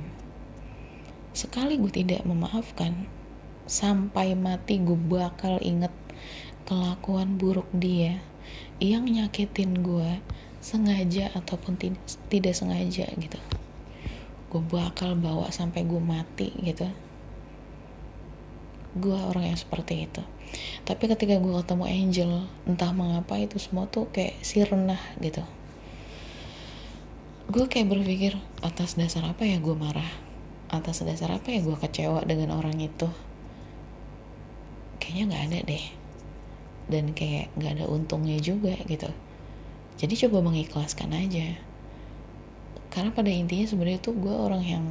Sekali 1.35 1.75
gue 1.75 1.91
tidak 1.91 2.23
memaafkan 2.23 3.07
sampai 3.67 4.37
mati 4.37 4.79
gue 4.79 4.95
bakal 4.95 5.59
inget 5.59 5.91
kelakuan 6.63 7.35
buruk 7.35 7.67
dia 7.75 8.21
yang 8.79 9.09
nyakitin 9.09 9.83
gue 9.83 10.21
sengaja 10.63 11.33
ataupun 11.35 11.75
tidak, 11.75 11.99
tidak 12.31 12.55
sengaja 12.55 13.11
gitu. 13.19 13.39
Gue 14.47 14.63
bakal 14.63 15.19
bawa 15.19 15.51
sampai 15.51 15.83
gue 15.83 15.99
mati 15.99 16.55
gitu 16.63 16.87
gue 18.95 19.19
orang 19.19 19.51
yang 19.51 19.59
seperti 19.59 20.07
itu. 20.07 20.23
Tapi 20.87 21.11
ketika 21.11 21.35
gue 21.35 21.53
ketemu 21.59 21.85
Angel 21.85 22.31
entah 22.63 22.95
mengapa 22.95 23.35
itu 23.35 23.59
semua 23.59 23.91
tuh 23.91 24.07
kayak 24.07 24.39
sirna 24.39 24.95
gitu. 25.19 25.43
Gue 27.51 27.67
kayak 27.67 27.91
berpikir 27.91 28.39
atas 28.63 28.95
dasar 28.95 29.27
apa 29.27 29.43
ya 29.43 29.59
gue 29.59 29.75
marah? 29.75 30.07
Atas 30.71 31.03
dasar 31.03 31.35
apa 31.35 31.51
ya 31.51 31.59
gue 31.59 31.75
kecewa 31.75 32.23
dengan 32.23 32.55
orang 32.55 32.79
itu? 32.79 33.11
Kayaknya 35.03 35.23
nggak 35.27 35.43
ada 35.51 35.59
deh. 35.67 35.85
Dan 36.87 37.11
kayak 37.11 37.51
nggak 37.59 37.83
ada 37.83 37.85
untungnya 37.91 38.39
juga 38.39 38.79
gitu. 38.87 39.11
Jadi 39.99 40.13
coba 40.25 40.39
mengikhlaskan 40.39 41.11
aja. 41.11 41.59
Karena 42.95 43.11
pada 43.11 43.27
intinya 43.27 43.67
sebenarnya 43.67 43.99
tuh 43.99 44.15
gue 44.15 44.31
orang 44.31 44.63
yang 44.63 44.85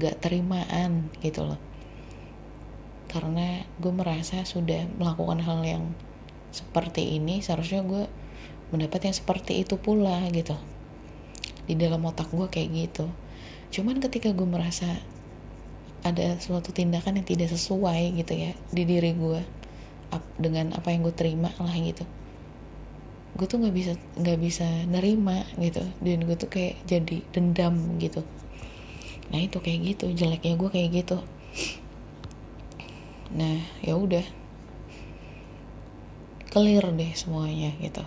gak 0.00 0.24
terimaan 0.24 1.12
gitu 1.20 1.44
loh 1.44 1.69
karena 3.10 3.66
gue 3.82 3.90
merasa 3.90 4.46
sudah 4.46 4.86
melakukan 4.94 5.42
hal 5.42 5.58
yang 5.66 5.84
seperti 6.54 7.18
ini 7.18 7.42
seharusnya 7.42 7.82
gue 7.82 8.06
mendapat 8.70 9.10
yang 9.10 9.16
seperti 9.18 9.66
itu 9.66 9.74
pula 9.74 10.22
gitu. 10.30 10.54
Di 11.66 11.74
dalam 11.74 12.06
otak 12.06 12.30
gue 12.30 12.46
kayak 12.46 12.70
gitu. 12.70 13.10
Cuman 13.74 13.98
ketika 13.98 14.30
gue 14.30 14.46
merasa 14.46 14.86
ada 16.06 16.38
suatu 16.38 16.70
tindakan 16.70 17.18
yang 17.18 17.26
tidak 17.26 17.50
sesuai 17.50 18.14
gitu 18.14 18.32
ya 18.32 18.54
di 18.70 18.86
diri 18.86 19.10
gue 19.12 19.42
dengan 20.38 20.70
apa 20.78 20.94
yang 20.94 21.02
gue 21.02 21.14
terima 21.14 21.50
lah 21.58 21.74
gitu. 21.74 22.06
Gue 23.34 23.46
tuh 23.50 23.58
nggak 23.58 23.74
bisa 23.74 23.92
nggak 24.22 24.38
bisa 24.38 24.66
nerima 24.86 25.50
gitu. 25.58 25.82
Dan 25.98 26.30
gue 26.30 26.38
tuh 26.38 26.46
kayak 26.46 26.78
jadi 26.86 27.26
dendam 27.34 27.98
gitu. 27.98 28.22
Nah 29.34 29.42
itu 29.42 29.58
kayak 29.58 29.98
gitu 29.98 30.14
jeleknya 30.14 30.54
gue 30.54 30.70
kayak 30.70 30.90
gitu 30.94 31.18
nah 33.34 33.62
ya 33.82 33.94
udah. 33.94 34.26
Clear 36.50 36.82
deh 36.90 37.12
semuanya 37.14 37.70
gitu. 37.78 38.02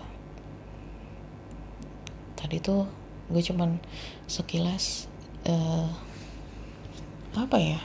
Tadi 2.36 2.60
tuh 2.60 2.84
gue 3.32 3.40
cuman 3.40 3.80
sekilas 4.28 5.08
uh, 5.48 5.88
apa 7.32 7.56
ya? 7.56 7.80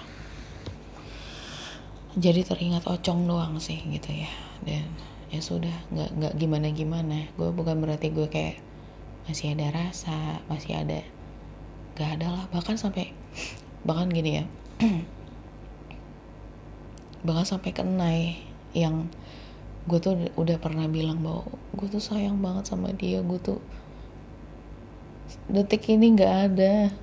Jadi 2.20 2.44
teringat 2.44 2.84
ocong 2.92 3.24
doang 3.24 3.56
sih 3.64 3.80
gitu 3.88 4.12
ya. 4.12 4.32
Dan 4.68 4.84
ya 5.32 5.40
sudah 5.40 5.72
nggak 5.96 6.12
nggak 6.20 6.34
gimana 6.42 6.68
gimana 6.74 7.30
gue 7.38 7.54
bukan 7.54 7.80
berarti 7.80 8.10
gue 8.12 8.28
kayak 8.28 8.60
masih 9.30 9.54
ada 9.54 9.70
rasa 9.72 10.42
masih 10.52 10.76
ada 10.76 11.00
gak 11.96 12.20
ada 12.20 12.28
lah. 12.36 12.44
Bahkan 12.52 12.76
sampai 12.76 13.16
bahkan 13.88 14.12
gini 14.12 14.44
ya 14.44 14.46
bahkan 17.26 17.46
sampai 17.46 17.72
kenai 17.76 18.20
yang 18.72 19.12
gue 19.90 20.00
tuh 20.00 20.30
udah 20.38 20.58
pernah 20.62 20.86
bilang 20.86 21.26
bahwa 21.26 21.50
gue 21.74 21.88
tuh 21.90 22.04
sayang 22.04 22.40
banget 22.40 22.70
sama 22.70 22.94
dia. 22.94 23.20
Gue 23.26 23.40
tuh 23.42 23.60
detik 25.50 25.90
ini 25.90 26.14
nggak 26.14 26.34
ada. 26.52 26.94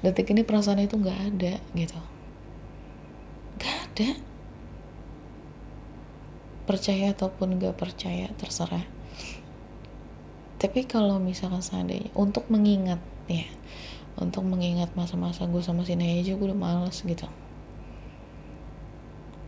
Detik 0.00 0.32
ini 0.32 0.46
perasaan 0.46 0.80
itu 0.80 0.96
nggak 0.96 1.20
ada 1.34 1.54
gitu. 1.76 2.00
Nggak 3.60 3.76
ada. 3.86 4.08
Percaya 6.64 7.12
ataupun 7.12 7.58
nggak 7.58 7.76
percaya 7.76 8.30
terserah. 8.38 8.86
Tapi 10.60 10.84
kalau 10.84 11.16
misalkan 11.16 11.64
seandainya 11.64 12.12
untuk 12.12 12.46
mengingat 12.52 13.00
ya 13.26 13.48
untuk 14.20 14.44
mengingat 14.44 14.92
masa-masa 14.92 15.48
gue 15.48 15.62
sama 15.64 15.86
si 15.88 15.96
Naya 15.96 16.20
aja 16.20 16.36
gue 16.36 16.46
udah 16.46 16.58
males 16.58 17.00
gitu 17.00 17.24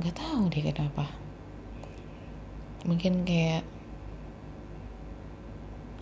nggak 0.03 0.19
tahu 0.19 0.51
deh 0.51 0.63
kenapa. 0.67 1.07
Mungkin 2.83 3.23
kayak 3.23 3.63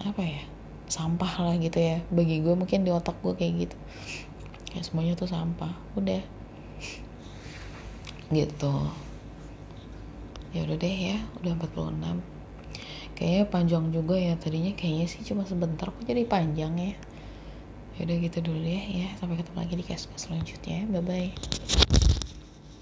apa 0.00 0.22
ya 0.24 0.42
sampah 0.88 1.32
lah 1.44 1.54
gitu 1.60 1.76
ya. 1.76 2.00
Bagi 2.08 2.40
gue 2.40 2.56
mungkin 2.56 2.88
di 2.88 2.90
otak 2.90 3.20
gue 3.20 3.36
kayak 3.36 3.68
gitu. 3.68 3.76
Kayak 4.72 4.84
semuanya 4.88 5.12
tuh 5.20 5.28
sampah. 5.28 5.76
Udah. 6.00 6.24
Gitu. 8.32 8.74
Ya 10.56 10.64
udah 10.64 10.76
deh 10.80 10.96
ya 11.14 11.18
udah 11.44 11.52
46 11.60 12.40
kayaknya 13.14 13.44
panjang 13.52 13.84
juga 13.92 14.16
ya 14.16 14.32
tadinya. 14.40 14.72
Kayaknya 14.72 15.06
sih 15.12 15.20
cuma 15.28 15.44
sebentar 15.44 15.92
kok 15.92 16.02
jadi 16.08 16.24
panjang 16.24 16.72
ya? 16.80 16.96
Ya 18.00 18.08
udah 18.08 18.16
gitu 18.16 18.38
dulu 18.40 18.64
ya 18.64 18.80
ya. 18.88 19.08
Sampai 19.20 19.36
ketemu 19.36 19.60
lagi 19.60 19.74
di 19.76 19.84
cast 19.84 20.08
selanjutnya. 20.16 20.88
Bye 20.88 21.04
bye 21.04 21.99